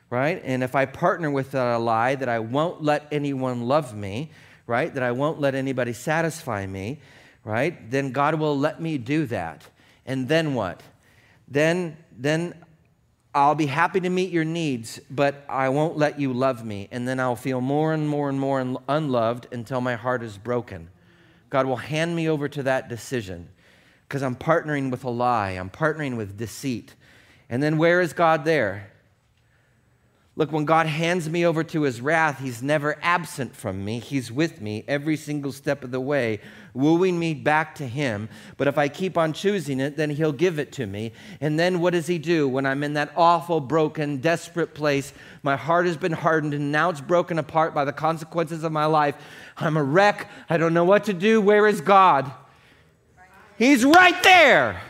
right? 0.09 0.41
And 0.43 0.63
if 0.63 0.75
I 0.75 0.85
partner 0.85 1.29
with 1.29 1.53
a 1.55 1.77
lie 1.77 2.15
that 2.15 2.29
I 2.29 2.39
won't 2.39 2.83
let 2.83 3.07
anyone 3.11 3.67
love 3.67 3.95
me, 3.95 4.31
right? 4.65 4.93
That 4.93 5.03
I 5.03 5.11
won't 5.11 5.39
let 5.39 5.55
anybody 5.55 5.93
satisfy 5.93 6.65
me, 6.65 6.99
right? 7.43 7.89
Then 7.89 8.11
God 8.11 8.35
will 8.35 8.57
let 8.57 8.81
me 8.81 8.97
do 8.97 9.25
that. 9.27 9.65
And 10.07 10.27
then 10.27 10.53
what? 10.53 10.81
Then 11.47 11.97
then 12.17 12.55
I'll 13.35 13.53
be 13.53 13.67
happy 13.67 13.99
to 13.99 14.09
meet 14.09 14.31
your 14.31 14.45
needs, 14.45 14.99
but 15.11 15.45
I 15.47 15.69
won't 15.69 15.95
let 15.95 16.19
you 16.19 16.33
love 16.33 16.65
me. 16.65 16.87
And 16.91 17.07
then 17.07 17.19
I'll 17.19 17.35
feel 17.35 17.61
more 17.61 17.93
and 17.93 18.09
more 18.09 18.29
and 18.31 18.39
more 18.39 18.79
unloved 18.89 19.47
until 19.51 19.79
my 19.79 19.95
heart 19.95 20.23
is 20.23 20.39
broken. 20.39 20.89
God 21.51 21.67
will 21.67 21.75
hand 21.75 22.15
me 22.15 22.27
over 22.27 22.49
to 22.49 22.63
that 22.63 22.89
decision 22.89 23.49
because 24.07 24.23
I'm 24.23 24.35
partnering 24.35 24.89
with 24.89 25.03
a 25.03 25.09
lie, 25.09 25.51
I'm 25.51 25.69
partnering 25.69 26.17
with 26.17 26.35
deceit. 26.35 26.95
And 27.49 27.61
then 27.61 27.77
where 27.77 28.01
is 28.01 28.13
God 28.13 28.43
there? 28.43 28.91
Look, 30.37 30.51
when 30.51 30.65
God 30.65 30.85
hands 30.85 31.27
me 31.27 31.47
over 31.47 31.63
to 31.63 31.81
his 31.81 31.99
wrath, 31.99 32.39
he's 32.39 32.61
never 32.61 32.99
absent 33.01 33.55
from 33.55 33.83
me. 33.83 33.97
He's 33.97 34.31
with 34.31 34.61
me 34.61 34.85
every 34.87 35.17
single 35.17 35.51
step 35.51 35.83
of 35.83 35.89
the 35.89 35.99
way, 35.99 36.41
wooing 36.75 37.17
me 37.17 37.33
back 37.33 37.73
to 37.75 37.87
him. 37.87 38.29
But 38.55 38.67
if 38.67 38.77
I 38.77 38.87
keep 38.87 39.17
on 39.17 39.33
choosing 39.33 39.79
it, 39.79 39.97
then 39.97 40.11
he'll 40.11 40.31
give 40.31 40.59
it 40.59 40.71
to 40.73 40.85
me. 40.85 41.11
And 41.41 41.59
then 41.59 41.79
what 41.79 41.93
does 41.93 42.05
he 42.05 42.19
do 42.19 42.47
when 42.47 42.67
I'm 42.67 42.83
in 42.83 42.93
that 42.93 43.13
awful, 43.17 43.59
broken, 43.59 44.17
desperate 44.17 44.75
place? 44.75 45.11
My 45.41 45.55
heart 45.55 45.87
has 45.87 45.97
been 45.97 46.11
hardened 46.11 46.53
and 46.53 46.71
now 46.71 46.91
it's 46.91 47.01
broken 47.01 47.39
apart 47.39 47.73
by 47.73 47.83
the 47.83 47.91
consequences 47.91 48.63
of 48.63 48.71
my 48.71 48.85
life. 48.85 49.15
I'm 49.57 49.75
a 49.75 49.83
wreck. 49.83 50.29
I 50.51 50.57
don't 50.57 50.75
know 50.75 50.85
what 50.85 51.05
to 51.05 51.13
do. 51.13 51.41
Where 51.41 51.65
is 51.65 51.81
God? 51.81 52.31
He's 53.57 53.83
right 53.83 54.21
there. 54.21 54.83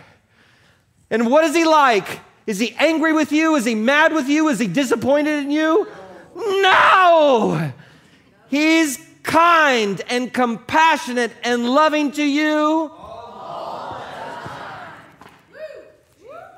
And 1.10 1.32
what 1.32 1.46
is 1.46 1.56
he 1.56 1.64
like? 1.64 2.20
Is 2.48 2.60
he 2.60 2.74
angry 2.80 3.12
with 3.12 3.34
you? 3.34 3.56
Is 3.56 3.66
he 3.66 3.76
mad 3.76 4.14
with 4.14 4.30
you? 4.30 4.48
Is 4.48 4.58
he 4.58 4.68
disappointed 4.68 5.44
in 5.44 5.52
you? 5.52 5.86
No! 6.34 7.74
He's 8.48 8.98
kind 9.22 10.02
and 10.08 10.34
compassionate 10.34 11.34
and 11.44 11.70
loving 11.70 12.12
to 12.14 12.24
you. 12.24 12.90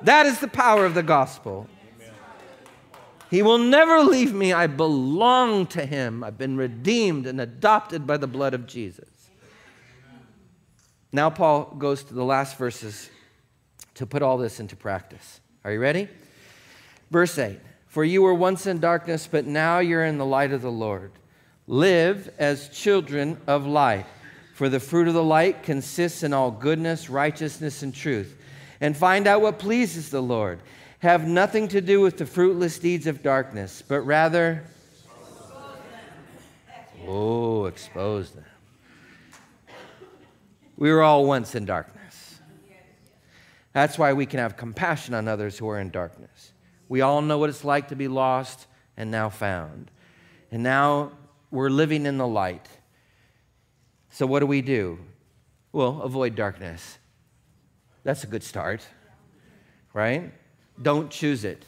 That 0.02 0.26
is 0.26 0.38
the 0.38 0.48
power 0.48 0.86
of 0.86 0.94
the 0.94 1.02
gospel. 1.02 1.68
He 3.28 3.42
will 3.42 3.58
never 3.58 4.00
leave 4.00 4.32
me. 4.32 4.52
I 4.52 4.66
belong 4.66 5.66
to 5.68 5.84
him. 5.84 6.24
I've 6.24 6.38
been 6.38 6.56
redeemed 6.56 7.26
and 7.26 7.40
adopted 7.40 8.06
by 8.06 8.16
the 8.16 8.26
blood 8.26 8.54
of 8.54 8.66
Jesus. 8.66 9.08
Now, 11.12 11.30
Paul 11.30 11.74
goes 11.78 12.04
to 12.04 12.14
the 12.14 12.24
last 12.24 12.56
verses 12.56 13.10
to 13.94 14.06
put 14.06 14.22
all 14.22 14.38
this 14.38 14.60
into 14.60 14.76
practice. 14.76 15.40
Are 15.64 15.72
you 15.72 15.80
ready? 15.80 16.08
Verse 17.10 17.38
8 17.38 17.58
For 17.86 18.04
you 18.04 18.22
were 18.22 18.34
once 18.34 18.66
in 18.66 18.80
darkness, 18.80 19.28
but 19.30 19.46
now 19.46 19.78
you're 19.78 20.04
in 20.04 20.18
the 20.18 20.26
light 20.26 20.52
of 20.52 20.62
the 20.62 20.70
Lord. 20.70 21.12
Live 21.66 22.32
as 22.38 22.68
children 22.70 23.38
of 23.46 23.66
light, 23.66 24.06
for 24.54 24.68
the 24.68 24.80
fruit 24.80 25.06
of 25.06 25.14
the 25.14 25.22
light 25.22 25.62
consists 25.62 26.22
in 26.22 26.32
all 26.32 26.50
goodness, 26.50 27.10
righteousness, 27.10 27.82
and 27.82 27.94
truth. 27.94 28.36
And 28.80 28.96
find 28.96 29.26
out 29.26 29.42
what 29.42 29.58
pleases 29.58 30.10
the 30.10 30.22
Lord. 30.22 30.60
Have 31.00 31.26
nothing 31.26 31.68
to 31.68 31.80
do 31.80 32.00
with 32.00 32.18
the 32.18 32.26
fruitless 32.26 32.78
deeds 32.78 33.06
of 33.06 33.22
darkness, 33.22 33.82
but 33.86 34.00
rather, 34.00 34.64
oh, 37.06 37.66
expose 37.66 38.30
them. 38.32 38.44
We 40.76 40.90
were 40.90 41.02
all 41.02 41.26
once 41.26 41.54
in 41.54 41.66
darkness. 41.66 41.99
That's 43.72 43.98
why 43.98 44.12
we 44.12 44.26
can 44.26 44.40
have 44.40 44.56
compassion 44.56 45.14
on 45.14 45.28
others 45.28 45.58
who 45.58 45.68
are 45.68 45.78
in 45.78 45.90
darkness. 45.90 46.52
We 46.88 47.02
all 47.02 47.22
know 47.22 47.38
what 47.38 47.50
it's 47.50 47.64
like 47.64 47.88
to 47.88 47.96
be 47.96 48.08
lost 48.08 48.66
and 48.96 49.10
now 49.10 49.28
found. 49.28 49.90
And 50.50 50.62
now 50.62 51.12
we're 51.50 51.70
living 51.70 52.06
in 52.06 52.18
the 52.18 52.26
light. 52.26 52.66
So, 54.10 54.26
what 54.26 54.40
do 54.40 54.46
we 54.46 54.60
do? 54.60 54.98
Well, 55.72 56.02
avoid 56.02 56.34
darkness. 56.34 56.98
That's 58.02 58.24
a 58.24 58.26
good 58.26 58.42
start, 58.42 58.84
right? 59.92 60.32
Don't 60.80 61.10
choose 61.10 61.44
it. 61.44 61.64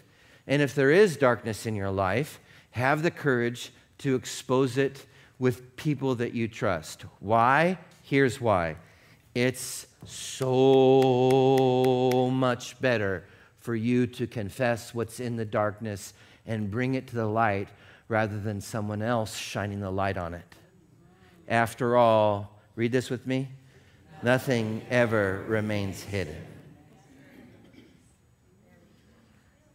And 0.47 0.61
if 0.61 0.75
there 0.75 0.91
is 0.91 1.17
darkness 1.17 1.67
in 1.67 1.77
your 1.77 1.91
life, 1.91 2.41
have 2.73 3.03
the 3.03 3.11
courage 3.11 3.73
to 3.99 4.17
expose 4.17 4.77
it 4.77 5.07
with 5.39 5.77
people 5.77 6.17
that 6.17 6.33
you 6.33 6.49
trust. 6.49 7.03
Why? 7.21 7.79
Here's 8.03 8.41
why 8.41 8.77
it's 9.35 9.87
so 10.05 11.51
much 12.33 12.81
better 12.81 13.25
for 13.59 13.75
you 13.77 14.07
to 14.07 14.27
confess 14.27 14.95
what's 14.95 15.21
in 15.21 15.37
the 15.37 15.45
darkness 15.45 16.15
and 16.47 16.71
bring 16.71 16.95
it 16.95 17.07
to 17.09 17.15
the 17.15 17.27
light 17.27 17.69
rather 18.09 18.39
than 18.41 18.61
someone 18.61 19.03
else 19.03 19.37
shining 19.37 19.81
the 19.81 19.91
light 19.91 20.17
on 20.17 20.35
it. 20.35 20.55
After 21.49 21.97
all, 21.97 22.61
read 22.77 22.93
this 22.93 23.11
with 23.11 23.27
me 23.27 23.49
nothing 24.23 24.83
ever 24.89 25.45
remains 25.49 26.03
hidden. 26.03 26.37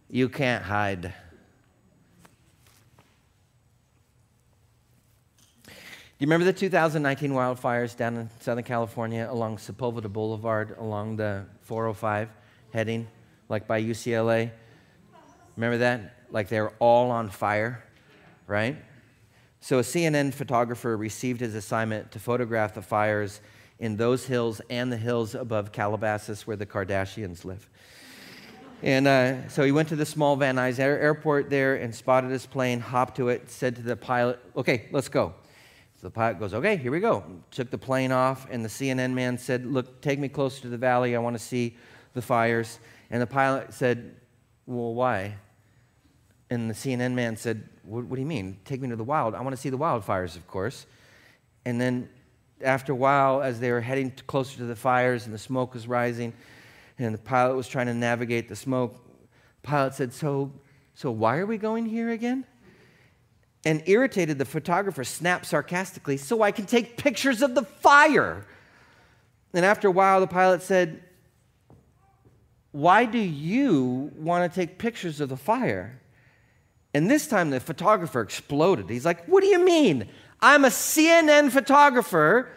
You 0.10 0.30
can't 0.30 0.64
hide. 0.64 1.14
Do 6.18 6.24
you 6.24 6.32
remember 6.32 6.46
the 6.52 6.60
2019 6.60 7.30
wildfires 7.30 7.96
down 7.96 8.18
in 8.18 8.30
Southern 8.40 8.64
California 8.64 9.28
along 9.30 9.58
Sepulveda 9.58 10.12
Boulevard, 10.12 10.76
along 10.80 11.18
the 11.18 11.46
405 11.62 12.30
heading, 12.74 13.08
like 13.50 13.68
by 13.68 13.80
UCLA? 13.84 14.50
Remember 15.56 15.78
that? 15.78 16.16
Like 16.32 16.50
they 16.50 16.60
were 16.60 16.74
all 16.80 17.12
on 17.12 17.30
fire, 17.30 17.84
right? 18.48 18.78
So 19.60 19.78
a 19.78 19.84
CNN 19.84 20.34
photographer 20.34 20.98
received 20.98 21.40
his 21.40 21.54
assignment 21.54 22.12
to 22.14 22.20
photograph 22.20 22.74
the 22.74 22.82
fires 22.82 23.40
in 23.78 23.96
those 23.96 24.26
hills 24.26 24.60
and 24.72 24.92
the 24.92 24.98
hills 24.98 25.36
above 25.36 25.72
Calabasas 25.72 26.48
where 26.48 26.58
the 26.58 26.66
Kardashians 26.66 27.46
live. 27.46 27.70
And 28.82 29.08
uh, 29.08 29.48
so 29.50 29.64
he 29.64 29.72
went 29.72 29.90
to 29.90 29.96
the 29.96 30.06
small 30.06 30.36
Van 30.36 30.56
Nuys 30.56 30.80
airport 30.80 31.52
there 31.52 31.76
and 31.76 31.94
spotted 31.94 32.32
his 32.32 32.48
plane, 32.48 32.80
hopped 32.80 33.18
to 33.18 33.30
it, 33.30 33.52
said 33.52 33.76
to 33.76 33.84
the 33.84 33.96
pilot, 33.96 34.40
Okay, 34.56 34.88
let's 34.92 35.10
go. 35.10 35.36
So 35.98 36.08
the 36.08 36.12
pilot 36.12 36.40
goes, 36.40 36.54
okay, 36.54 36.78
here 36.78 36.92
we 36.92 37.00
go. 37.00 37.24
Took 37.50 37.72
the 37.72 37.78
plane 37.78 38.12
off, 38.12 38.48
and 38.52 38.64
the 38.64 38.70
CNN 38.70 39.14
man 39.14 39.38
said, 39.38 39.66
look, 39.66 40.00
take 40.00 40.20
me 40.20 40.30
closer 40.30 40.62
to 40.62 40.70
the 40.70 40.78
valley. 40.78 41.16
I 41.16 41.20
want 41.20 41.36
to 41.36 41.44
see 41.44 41.76
the 42.14 42.22
fires. 42.22 42.80
And 43.10 43.20
the 43.20 43.28
pilot 43.28 43.74
said, 43.74 44.16
well, 44.68 44.94
why? 44.94 45.38
And 46.52 46.70
the 46.70 46.76
CNN 46.76 47.14
man 47.14 47.36
said, 47.36 47.68
what, 47.82 48.06
what 48.06 48.16
do 48.16 48.22
you 48.22 48.28
mean? 48.28 48.60
Take 48.64 48.80
me 48.80 48.90
to 48.90 48.96
the 48.96 49.04
wild. 49.04 49.34
I 49.34 49.42
want 49.42 49.56
to 49.56 49.62
see 49.62 49.70
the 49.70 49.78
wildfires, 49.78 50.36
of 50.36 50.46
course. 50.48 50.86
And 51.66 51.82
then 51.82 52.10
after 52.62 52.92
a 52.94 52.96
while, 52.96 53.42
as 53.42 53.60
they 53.60 53.72
were 53.72 53.82
heading 53.82 54.12
closer 54.28 54.58
to 54.58 54.66
the 54.66 54.76
fires 54.76 55.26
and 55.26 55.34
the 55.34 55.40
smoke 55.40 55.74
was 55.74 55.88
rising, 55.88 56.32
and 57.00 57.14
the 57.14 57.20
pilot 57.20 57.56
was 57.56 57.68
trying 57.68 57.88
to 57.88 57.94
navigate 57.94 58.50
the 58.50 58.56
smoke, 58.56 58.96
the 59.62 59.68
pilot 59.68 59.96
said, 59.96 60.14
so, 60.14 60.52
so 60.94 61.10
why 61.10 61.38
are 61.38 61.48
we 61.48 61.58
going 61.58 61.88
here 61.88 62.12
again? 62.12 62.46
And 63.68 63.84
irritated, 63.86 64.38
the 64.38 64.46
photographer 64.46 65.04
snapped 65.04 65.46
sarcastically, 65.46 66.16
So 66.16 66.42
I 66.42 66.52
can 66.52 66.66
take 66.66 66.96
pictures 66.96 67.42
of 67.42 67.54
the 67.54 67.64
fire. 67.64 68.46
And 69.54 69.66
after 69.66 69.90
a 69.90 69.92
while, 69.92 70.22
the 70.22 70.28
pilot 70.28 70.62
said, 70.62 71.04
Why 72.72 73.04
do 73.04 73.20
you 73.20 74.10
want 74.16 74.50
to 74.50 74.58
take 74.58 74.78
pictures 74.78 75.20
of 75.20 75.28
the 75.28 75.36
fire? 75.36 76.00
And 76.94 77.12
this 77.12 77.28
time, 77.28 77.50
the 77.50 77.60
photographer 77.60 78.22
exploded. 78.22 78.90
He's 78.90 79.04
like, 79.04 79.26
What 79.26 79.42
do 79.42 79.48
you 79.48 79.60
mean? 79.66 80.08
I'm 80.42 80.64
a 80.64 80.70
CNN 80.70 81.52
photographer 81.52 82.48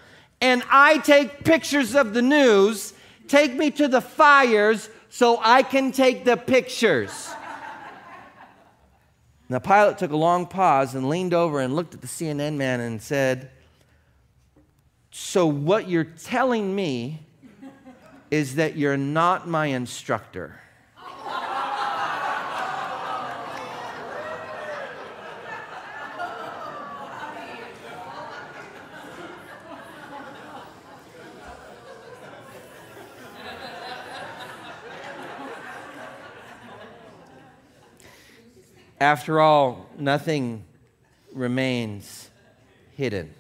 and 0.41 0.63
I 0.71 0.99
take 0.99 1.43
pictures 1.43 1.97
of 1.97 2.15
the 2.15 2.23
news. 2.23 2.95
Take 3.27 3.55
me 3.55 3.73
to 3.73 3.89
the 3.89 4.01
fires 4.01 4.89
so 5.09 5.41
I 5.43 5.65
can 5.65 5.91
take 5.91 6.25
the 6.25 6.37
pictures. 6.37 7.31
Now, 9.51 9.59
pilot 9.59 9.99
took 9.99 10.13
a 10.13 10.17
long 10.17 10.47
pause 10.47 10.95
and 10.95 11.09
leaned 11.09 11.35
over 11.35 11.59
and 11.59 11.75
looked 11.75 11.93
at 11.93 12.01
the 12.01 12.07
CNN 12.07 12.55
man 12.55 12.79
and 12.79 13.03
said, 13.03 13.51
So, 15.11 15.45
what 15.45 15.89
you're 15.89 16.05
telling 16.05 16.73
me 16.73 17.27
is 18.31 18.55
that 18.55 18.77
you're 18.77 18.97
not 18.97 19.49
my 19.49 19.67
instructor. 19.67 20.61
After 39.01 39.41
all, 39.41 39.89
nothing 39.99 40.63
remains 41.33 42.29
hidden. 42.97 43.35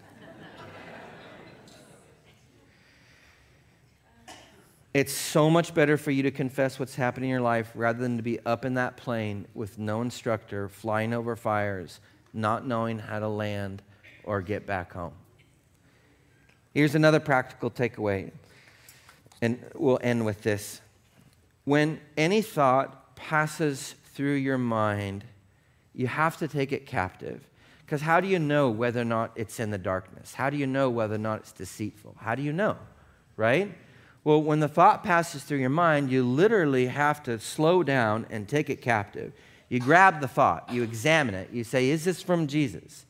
It's 4.94 5.12
so 5.12 5.50
much 5.50 5.74
better 5.74 5.98
for 5.98 6.10
you 6.10 6.22
to 6.22 6.30
confess 6.30 6.80
what's 6.80 6.94
happening 6.94 7.28
in 7.28 7.34
your 7.34 7.42
life 7.42 7.70
rather 7.74 7.98
than 7.98 8.16
to 8.16 8.22
be 8.22 8.40
up 8.46 8.64
in 8.64 8.74
that 8.74 8.96
plane 8.96 9.46
with 9.54 9.78
no 9.78 10.00
instructor, 10.00 10.68
flying 10.68 11.12
over 11.12 11.36
fires, 11.36 12.00
not 12.32 12.66
knowing 12.66 12.98
how 12.98 13.18
to 13.18 13.28
land 13.28 13.82
or 14.24 14.40
get 14.40 14.66
back 14.66 14.94
home. 14.94 15.12
Here's 16.72 16.94
another 16.94 17.20
practical 17.20 17.70
takeaway, 17.70 18.32
and 19.42 19.62
we'll 19.74 20.00
end 20.02 20.24
with 20.24 20.42
this. 20.42 20.80
When 21.64 22.00
any 22.16 22.40
thought 22.40 23.14
passes 23.14 23.94
through 24.14 24.34
your 24.34 24.58
mind, 24.58 25.24
you 25.94 26.06
have 26.06 26.36
to 26.38 26.48
take 26.48 26.72
it 26.72 26.86
captive. 26.86 27.46
Because 27.84 28.02
how 28.02 28.20
do 28.20 28.28
you 28.28 28.38
know 28.38 28.70
whether 28.70 29.00
or 29.00 29.04
not 29.04 29.32
it's 29.34 29.58
in 29.58 29.70
the 29.70 29.78
darkness? 29.78 30.34
How 30.34 30.48
do 30.48 30.56
you 30.56 30.66
know 30.66 30.88
whether 30.90 31.16
or 31.16 31.18
not 31.18 31.40
it's 31.40 31.52
deceitful? 31.52 32.16
How 32.20 32.34
do 32.34 32.42
you 32.42 32.52
know? 32.52 32.76
Right? 33.36 33.74
Well, 34.22 34.42
when 34.42 34.60
the 34.60 34.68
thought 34.68 35.02
passes 35.02 35.42
through 35.42 35.58
your 35.58 35.70
mind, 35.70 36.10
you 36.10 36.22
literally 36.22 36.86
have 36.86 37.22
to 37.24 37.38
slow 37.40 37.82
down 37.82 38.26
and 38.30 38.48
take 38.48 38.70
it 38.70 38.82
captive. 38.82 39.32
You 39.68 39.80
grab 39.80 40.20
the 40.20 40.28
thought, 40.28 40.70
you 40.70 40.82
examine 40.82 41.34
it, 41.34 41.50
you 41.52 41.64
say, 41.64 41.90
Is 41.90 42.04
this 42.04 42.22
from 42.22 42.46
Jesus? 42.46 43.06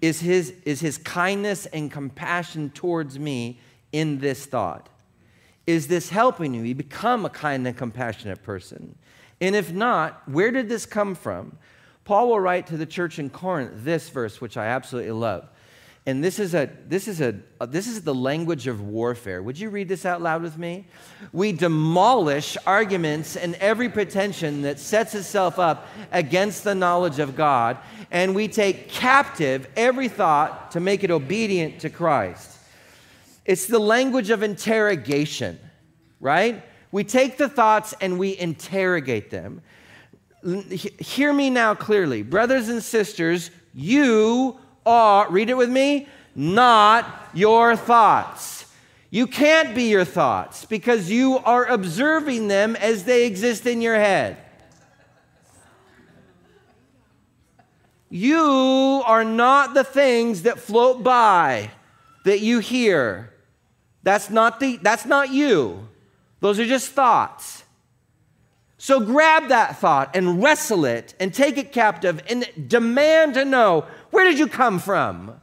Is 0.00 0.20
his, 0.20 0.52
is 0.64 0.80
his 0.80 0.98
kindness 0.98 1.66
and 1.66 1.90
compassion 1.90 2.70
towards 2.70 3.18
me 3.18 3.58
in 3.92 4.18
this 4.18 4.44
thought? 4.44 4.88
Is 5.66 5.86
this 5.86 6.10
helping 6.10 6.52
you? 6.52 6.62
You 6.62 6.74
become 6.74 7.24
a 7.24 7.30
kind 7.30 7.66
and 7.66 7.76
compassionate 7.76 8.42
person. 8.42 8.96
And 9.40 9.56
if 9.56 9.72
not, 9.72 10.28
where 10.28 10.50
did 10.50 10.68
this 10.68 10.84
come 10.84 11.14
from? 11.14 11.56
Paul 12.04 12.28
will 12.28 12.40
write 12.40 12.66
to 12.68 12.76
the 12.76 12.86
church 12.86 13.18
in 13.18 13.30
Corinth 13.30 13.72
this 13.76 14.08
verse, 14.08 14.40
which 14.40 14.56
I 14.56 14.66
absolutely 14.66 15.12
love. 15.12 15.48
And 16.06 16.22
this 16.22 16.38
is, 16.38 16.54
a, 16.54 16.68
this, 16.86 17.08
is 17.08 17.22
a, 17.22 17.34
this 17.66 17.86
is 17.86 18.02
the 18.02 18.14
language 18.14 18.66
of 18.66 18.82
warfare. 18.82 19.42
Would 19.42 19.58
you 19.58 19.70
read 19.70 19.88
this 19.88 20.04
out 20.04 20.20
loud 20.20 20.42
with 20.42 20.58
me? 20.58 20.86
We 21.32 21.52
demolish 21.52 22.58
arguments 22.66 23.36
and 23.36 23.54
every 23.54 23.88
pretension 23.88 24.62
that 24.62 24.78
sets 24.78 25.14
itself 25.14 25.58
up 25.58 25.88
against 26.12 26.62
the 26.62 26.74
knowledge 26.74 27.20
of 27.20 27.36
God, 27.36 27.78
and 28.10 28.34
we 28.34 28.48
take 28.48 28.90
captive 28.90 29.66
every 29.76 30.08
thought 30.08 30.72
to 30.72 30.80
make 30.80 31.04
it 31.04 31.10
obedient 31.10 31.80
to 31.80 31.88
Christ. 31.88 32.58
It's 33.46 33.64
the 33.66 33.78
language 33.78 34.28
of 34.28 34.42
interrogation, 34.42 35.58
right? 36.20 36.62
We 36.92 37.04
take 37.04 37.38
the 37.38 37.48
thoughts 37.48 37.94
and 38.02 38.18
we 38.18 38.36
interrogate 38.36 39.30
them. 39.30 39.62
Hear 40.44 41.32
me 41.32 41.50
now 41.50 41.74
clearly. 41.74 42.22
Brothers 42.22 42.68
and 42.68 42.82
sisters, 42.82 43.50
you 43.72 44.58
are, 44.84 45.30
read 45.30 45.48
it 45.48 45.56
with 45.56 45.70
me, 45.70 46.08
not 46.34 47.30
your 47.32 47.76
thoughts. 47.76 48.66
You 49.10 49.26
can't 49.26 49.74
be 49.74 49.84
your 49.84 50.04
thoughts 50.04 50.64
because 50.64 51.10
you 51.10 51.38
are 51.38 51.64
observing 51.66 52.48
them 52.48 52.76
as 52.76 53.04
they 53.04 53.26
exist 53.26 53.66
in 53.66 53.80
your 53.80 53.94
head. 53.94 54.36
You 58.10 59.02
are 59.06 59.24
not 59.24 59.74
the 59.74 59.82
things 59.82 60.42
that 60.42 60.58
float 60.58 61.02
by 61.02 61.70
that 62.24 62.40
you 62.40 62.60
hear. 62.60 63.32
That's 64.04 64.30
not 64.30 64.60
the 64.60 64.76
that's 64.76 65.04
not 65.06 65.30
you. 65.30 65.88
Those 66.40 66.60
are 66.60 66.66
just 66.66 66.92
thoughts. 66.92 67.63
So 68.84 69.00
grab 69.00 69.48
that 69.48 69.78
thought 69.78 70.14
and 70.14 70.42
wrestle 70.42 70.84
it 70.84 71.14
and 71.18 71.32
take 71.32 71.56
it 71.56 71.72
captive 71.72 72.20
and 72.28 72.46
demand 72.68 73.32
to 73.32 73.46
know 73.46 73.86
where 74.10 74.26
did 74.26 74.38
you 74.38 74.46
come 74.46 74.78
from? 74.78 75.40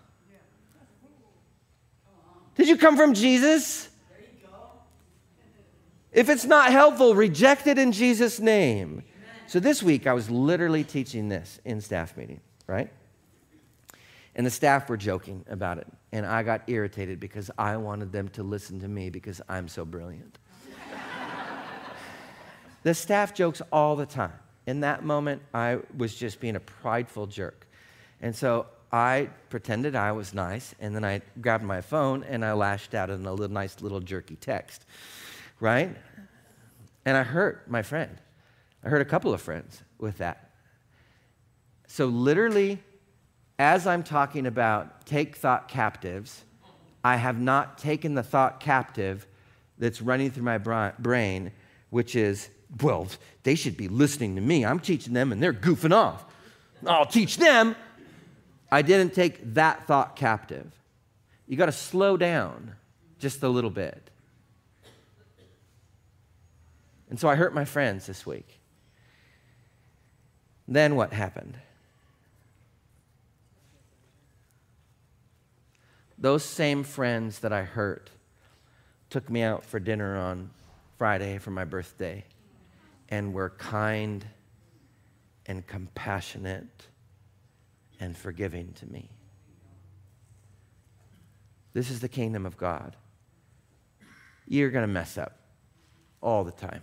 Did 2.53 2.67
you 2.67 2.77
come 2.77 2.95
from 2.95 3.15
Jesus? 3.15 3.89
If 6.11 6.29
it's 6.29 6.45
not 6.45 6.71
helpful, 6.71 7.15
reject 7.15 7.65
it 7.65 7.79
in 7.79 7.91
Jesus' 7.91 8.39
name. 8.39 9.01
So 9.47 9.59
this 9.59 9.81
week 9.81 10.05
I 10.05 10.13
was 10.13 10.29
literally 10.29 10.83
teaching 10.83 11.27
this 11.27 11.59
in 11.65 11.81
staff 11.81 12.15
meeting, 12.15 12.41
right? 12.67 12.91
And 14.35 14.45
the 14.45 14.51
staff 14.51 14.87
were 14.87 14.97
joking 14.97 15.45
about 15.49 15.79
it. 15.79 15.87
And 16.11 16.27
I 16.27 16.43
got 16.43 16.61
irritated 16.67 17.19
because 17.19 17.49
I 17.57 17.75
wanted 17.77 18.11
them 18.11 18.29
to 18.29 18.43
listen 18.43 18.81
to 18.81 18.87
me 18.87 19.09
because 19.09 19.41
I'm 19.49 19.67
so 19.67 19.83
brilliant. 19.83 20.37
The 22.83 22.93
staff 22.93 23.33
jokes 23.33 23.61
all 23.71 23.95
the 23.95 24.05
time. 24.05 24.33
In 24.65 24.81
that 24.81 25.03
moment, 25.03 25.41
I 25.53 25.79
was 25.97 26.15
just 26.15 26.39
being 26.39 26.55
a 26.55 26.59
prideful 26.59 27.27
jerk. 27.27 27.67
And 28.21 28.35
so 28.35 28.67
I 28.91 29.29
pretended 29.49 29.95
I 29.95 30.11
was 30.11 30.33
nice, 30.33 30.75
and 30.79 30.95
then 30.95 31.05
I 31.05 31.21
grabbed 31.39 31.63
my 31.63 31.81
phone 31.81 32.23
and 32.23 32.43
I 32.43 32.53
lashed 32.53 32.93
out 32.93 33.09
in 33.09 33.25
a 33.25 33.31
little, 33.31 33.53
nice 33.53 33.81
little 33.81 34.01
jerky 34.01 34.35
text, 34.35 34.85
right? 35.59 35.95
And 37.05 37.17
I 37.17 37.23
hurt 37.23 37.69
my 37.69 37.81
friend. 37.81 38.17
I 38.83 38.89
hurt 38.89 39.01
a 39.01 39.05
couple 39.05 39.33
of 39.33 39.41
friends 39.41 39.81
with 39.97 40.17
that. 40.17 40.51
So, 41.87 42.07
literally, 42.07 42.79
as 43.59 43.85
I'm 43.87 44.03
talking 44.03 44.45
about 44.47 45.05
take 45.05 45.35
thought 45.35 45.67
captives, 45.67 46.43
I 47.03 47.15
have 47.15 47.39
not 47.39 47.77
taken 47.77 48.13
the 48.15 48.23
thought 48.23 48.59
captive 48.59 49.27
that's 49.77 50.01
running 50.01 50.31
through 50.31 50.43
my 50.43 50.57
brain, 50.57 51.51
which 51.89 52.15
is 52.15 52.49
well, 52.79 53.07
they 53.43 53.55
should 53.55 53.75
be 53.75 53.87
listening 53.87 54.35
to 54.35 54.41
me. 54.41 54.65
I'm 54.65 54.79
teaching 54.79 55.13
them 55.13 55.31
and 55.31 55.41
they're 55.41 55.53
goofing 55.53 55.93
off. 55.93 56.23
I'll 56.85 57.05
teach 57.05 57.37
them. 57.37 57.75
I 58.71 58.81
didn't 58.81 59.13
take 59.13 59.53
that 59.55 59.85
thought 59.87 60.15
captive. 60.15 60.71
You 61.47 61.57
got 61.57 61.65
to 61.65 61.73
slow 61.73 62.15
down 62.15 62.73
just 63.19 63.43
a 63.43 63.49
little 63.49 63.69
bit. 63.69 64.09
And 67.09 67.19
so 67.19 67.27
I 67.27 67.35
hurt 67.35 67.53
my 67.53 67.65
friends 67.65 68.07
this 68.07 68.25
week. 68.25 68.59
Then 70.67 70.95
what 70.95 71.11
happened? 71.11 71.57
Those 76.17 76.45
same 76.45 76.83
friends 76.83 77.39
that 77.39 77.51
I 77.51 77.63
hurt 77.63 78.09
took 79.09 79.29
me 79.29 79.41
out 79.41 79.65
for 79.65 79.79
dinner 79.79 80.17
on 80.17 80.51
Friday 80.97 81.37
for 81.37 81.51
my 81.51 81.65
birthday 81.65 82.23
and 83.11 83.33
were 83.33 83.49
kind 83.49 84.25
and 85.45 85.67
compassionate 85.67 86.87
and 87.99 88.17
forgiving 88.17 88.73
to 88.73 88.85
me. 88.87 89.09
This 91.73 91.89
is 91.91 91.99
the 91.99 92.09
kingdom 92.09 92.45
of 92.45 92.57
God. 92.57 92.95
You're 94.47 94.71
going 94.71 94.87
to 94.87 94.91
mess 94.91 95.17
up 95.17 95.37
all 96.21 96.43
the 96.43 96.51
time. 96.51 96.81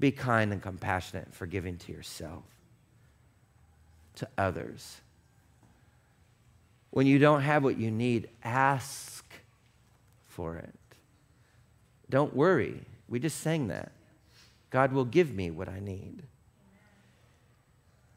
Be 0.00 0.10
kind 0.10 0.52
and 0.52 0.60
compassionate 0.60 1.26
and 1.26 1.34
forgiving 1.34 1.78
to 1.78 1.92
yourself, 1.92 2.44
to 4.16 4.28
others. 4.36 5.00
When 6.90 7.06
you 7.06 7.18
don't 7.18 7.42
have 7.42 7.64
what 7.64 7.78
you 7.78 7.90
need, 7.90 8.28
ask 8.42 9.24
for 10.26 10.56
it. 10.56 10.74
Don't 12.10 12.34
worry. 12.34 12.80
We 13.08 13.18
just 13.18 13.40
sang 13.40 13.68
that. 13.68 13.92
God 14.74 14.92
will 14.92 15.04
give 15.04 15.32
me 15.32 15.52
what 15.52 15.68
I 15.68 15.78
need. 15.78 16.24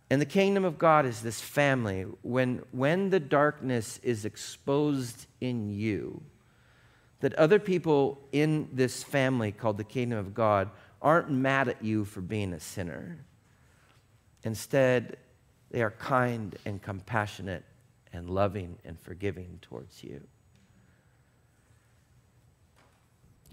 And 0.10 0.20
the 0.20 0.26
kingdom 0.26 0.66
of 0.66 0.80
God 0.80 1.06
is 1.06 1.22
this 1.22 1.40
family. 1.40 2.08
When, 2.24 2.64
when 2.72 3.12
the 3.12 3.20
darkness 3.20 4.00
is 4.02 4.26
exposed 4.26 5.28
in 5.40 5.70
you, 5.70 6.24
that 7.20 7.36
other 7.36 7.60
people 7.60 8.20
in 8.32 8.70
this 8.74 9.04
family 9.04 9.52
called 9.52 9.78
the 9.78 9.84
kingdom 9.84 10.18
of 10.18 10.34
God 10.34 10.72
aren't 11.00 11.30
mad 11.30 11.68
at 11.68 11.84
you 11.84 12.06
for 12.06 12.22
being 12.22 12.54
a 12.54 12.60
sinner. 12.60 13.20
Instead, 14.42 15.18
they 15.70 15.84
are 15.84 15.92
kind 15.92 16.58
and 16.66 16.82
compassionate 16.82 17.66
and 18.12 18.32
loving 18.32 18.80
and 18.84 19.00
forgiving 19.00 19.60
towards 19.62 20.04
you. 20.04 20.20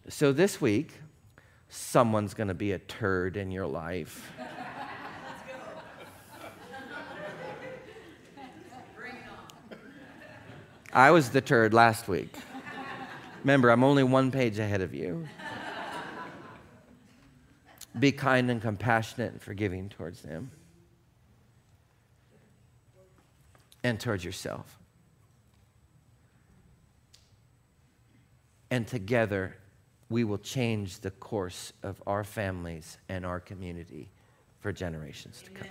So 0.08 0.32
this 0.32 0.58
week, 0.58 0.94
someone's 1.74 2.34
going 2.34 2.48
to 2.48 2.54
be 2.54 2.72
a 2.72 2.78
turd 2.78 3.36
in 3.36 3.50
your 3.50 3.66
life. 3.66 4.30
I 10.92 11.10
was 11.10 11.30
the 11.30 11.40
turd 11.40 11.74
last 11.74 12.06
week. 12.06 12.32
Remember, 13.42 13.70
I'm 13.70 13.82
only 13.82 14.04
one 14.04 14.30
page 14.30 14.60
ahead 14.60 14.80
of 14.80 14.94
you. 14.94 15.26
Be 17.98 18.12
kind 18.12 18.50
and 18.50 18.62
compassionate 18.62 19.32
and 19.32 19.42
forgiving 19.42 19.88
towards 19.88 20.22
them 20.22 20.52
and 23.82 23.98
towards 23.98 24.24
yourself. 24.24 24.78
And 28.70 28.86
together, 28.86 29.56
we 30.10 30.24
will 30.24 30.38
change 30.38 31.00
the 31.00 31.10
course 31.10 31.72
of 31.82 32.02
our 32.06 32.24
families 32.24 32.98
and 33.08 33.24
our 33.24 33.40
community 33.40 34.10
for 34.60 34.72
generations 34.72 35.42
to 35.42 35.50
come. 35.50 35.68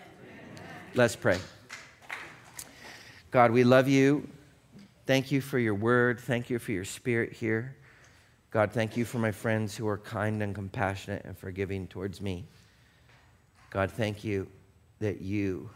Let's 0.96 1.16
pray. 1.16 1.40
God, 3.32 3.52
we 3.52 3.64
love 3.64 3.88
you. 3.88 4.28
Thank 5.06 5.32
you 5.32 5.42
for 5.42 5.60
your 5.60 5.76
word. 5.76 6.20
Thank 6.20 6.50
you 6.50 6.60
for 6.60 6.72
your 6.72 6.86
spirit 6.86 7.34
here. 7.34 7.76
God, 8.52 8.72
thank 8.72 8.96
you 8.96 9.04
for 9.04 9.18
my 9.18 9.32
friends 9.32 9.76
who 9.76 9.88
are 9.88 9.98
kind 9.98 10.44
and 10.44 10.54
compassionate 10.54 11.26
and 11.26 11.36
forgiving 11.36 11.88
towards 11.88 12.22
me. 12.22 12.46
God, 13.72 13.92
thank 13.92 14.24
you 14.24 14.48
that 15.00 15.22
you 15.22 15.72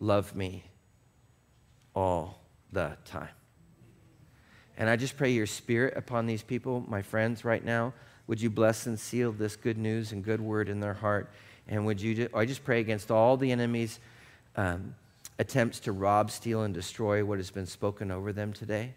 love 0.00 0.34
me 0.34 0.64
all 1.94 2.42
the 2.72 2.96
time. 3.04 3.28
And 4.76 4.88
I 4.88 4.96
just 4.96 5.16
pray 5.16 5.30
your 5.30 5.46
spirit 5.46 5.96
upon 5.96 6.26
these 6.26 6.42
people, 6.42 6.84
my 6.88 7.02
friends, 7.02 7.44
right 7.44 7.64
now. 7.64 7.92
Would 8.26 8.40
you 8.40 8.50
bless 8.50 8.86
and 8.86 8.98
seal 8.98 9.32
this 9.32 9.56
good 9.56 9.78
news 9.78 10.12
and 10.12 10.24
good 10.24 10.40
word 10.40 10.68
in 10.68 10.80
their 10.80 10.94
heart? 10.94 11.30
And 11.68 11.86
would 11.86 12.00
you, 12.00 12.28
I 12.34 12.44
just 12.44 12.64
pray 12.64 12.80
against 12.80 13.10
all 13.10 13.36
the 13.36 13.52
enemy's 13.52 14.00
um, 14.56 14.94
attempts 15.38 15.80
to 15.80 15.92
rob, 15.92 16.30
steal, 16.30 16.62
and 16.62 16.72
destroy 16.72 17.24
what 17.24 17.38
has 17.38 17.50
been 17.50 17.66
spoken 17.66 18.10
over 18.10 18.32
them 18.32 18.52
today. 18.52 18.94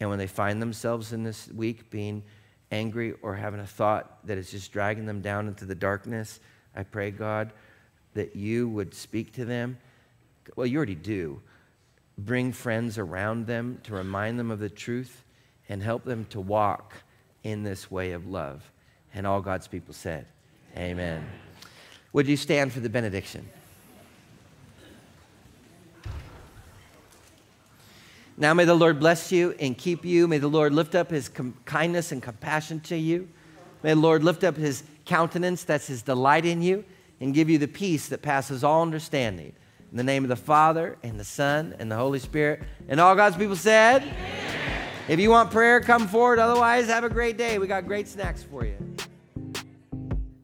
And 0.00 0.10
when 0.10 0.18
they 0.18 0.26
find 0.26 0.60
themselves 0.60 1.12
in 1.12 1.22
this 1.22 1.48
week 1.48 1.90
being 1.90 2.22
angry 2.70 3.14
or 3.22 3.34
having 3.34 3.60
a 3.60 3.66
thought 3.66 4.26
that 4.26 4.38
is 4.38 4.50
just 4.50 4.72
dragging 4.72 5.06
them 5.06 5.20
down 5.20 5.48
into 5.48 5.64
the 5.64 5.74
darkness, 5.74 6.40
I 6.74 6.82
pray, 6.82 7.10
God, 7.10 7.52
that 8.14 8.36
you 8.36 8.68
would 8.68 8.94
speak 8.94 9.32
to 9.34 9.44
them. 9.44 9.78
Well, 10.54 10.66
you 10.66 10.76
already 10.76 10.94
do. 10.94 11.40
Bring 12.18 12.52
friends 12.52 12.98
around 12.98 13.46
them 13.46 13.80
to 13.84 13.94
remind 13.94 14.38
them 14.38 14.50
of 14.50 14.58
the 14.58 14.70
truth 14.70 15.24
and 15.68 15.82
help 15.82 16.04
them 16.04 16.24
to 16.30 16.40
walk 16.40 16.94
in 17.42 17.62
this 17.62 17.90
way 17.90 18.12
of 18.12 18.26
love. 18.26 18.70
And 19.14 19.26
all 19.26 19.40
God's 19.40 19.68
people 19.68 19.94
said, 19.94 20.26
Amen. 20.76 21.26
Would 22.12 22.26
you 22.26 22.36
stand 22.36 22.72
for 22.72 22.80
the 22.80 22.88
benediction? 22.88 23.48
Now 28.38 28.52
may 28.52 28.64
the 28.66 28.74
Lord 28.74 29.00
bless 29.00 29.32
you 29.32 29.54
and 29.58 29.76
keep 29.76 30.04
you. 30.04 30.28
May 30.28 30.38
the 30.38 30.48
Lord 30.48 30.74
lift 30.74 30.94
up 30.94 31.10
his 31.10 31.28
com- 31.28 31.56
kindness 31.64 32.12
and 32.12 32.22
compassion 32.22 32.80
to 32.80 32.96
you. 32.96 33.28
May 33.82 33.94
the 33.94 34.00
Lord 34.00 34.22
lift 34.22 34.44
up 34.44 34.56
his 34.56 34.82
countenance, 35.06 35.64
that's 35.64 35.86
his 35.86 36.02
delight 36.02 36.44
in 36.44 36.60
you, 36.60 36.84
and 37.20 37.32
give 37.32 37.48
you 37.48 37.56
the 37.56 37.68
peace 37.68 38.08
that 38.08 38.20
passes 38.20 38.62
all 38.62 38.82
understanding. 38.82 39.54
In 39.90 39.96
the 39.96 40.04
name 40.04 40.24
of 40.24 40.28
the 40.28 40.36
Father, 40.36 40.98
and 41.02 41.18
the 41.18 41.24
Son, 41.24 41.74
and 41.78 41.90
the 41.90 41.96
Holy 41.96 42.18
Spirit. 42.18 42.62
And 42.88 43.00
all 43.00 43.14
God's 43.14 43.36
people 43.36 43.56
said, 43.56 44.02
Amen. 44.02 44.46
If 45.08 45.20
you 45.20 45.30
want 45.30 45.52
prayer, 45.52 45.80
come 45.80 46.08
forward. 46.08 46.40
Otherwise, 46.40 46.88
have 46.88 47.04
a 47.04 47.08
great 47.08 47.38
day. 47.38 47.58
We 47.58 47.68
got 47.68 47.86
great 47.86 48.08
snacks 48.08 48.42
for 48.42 48.64
you. 48.64 48.76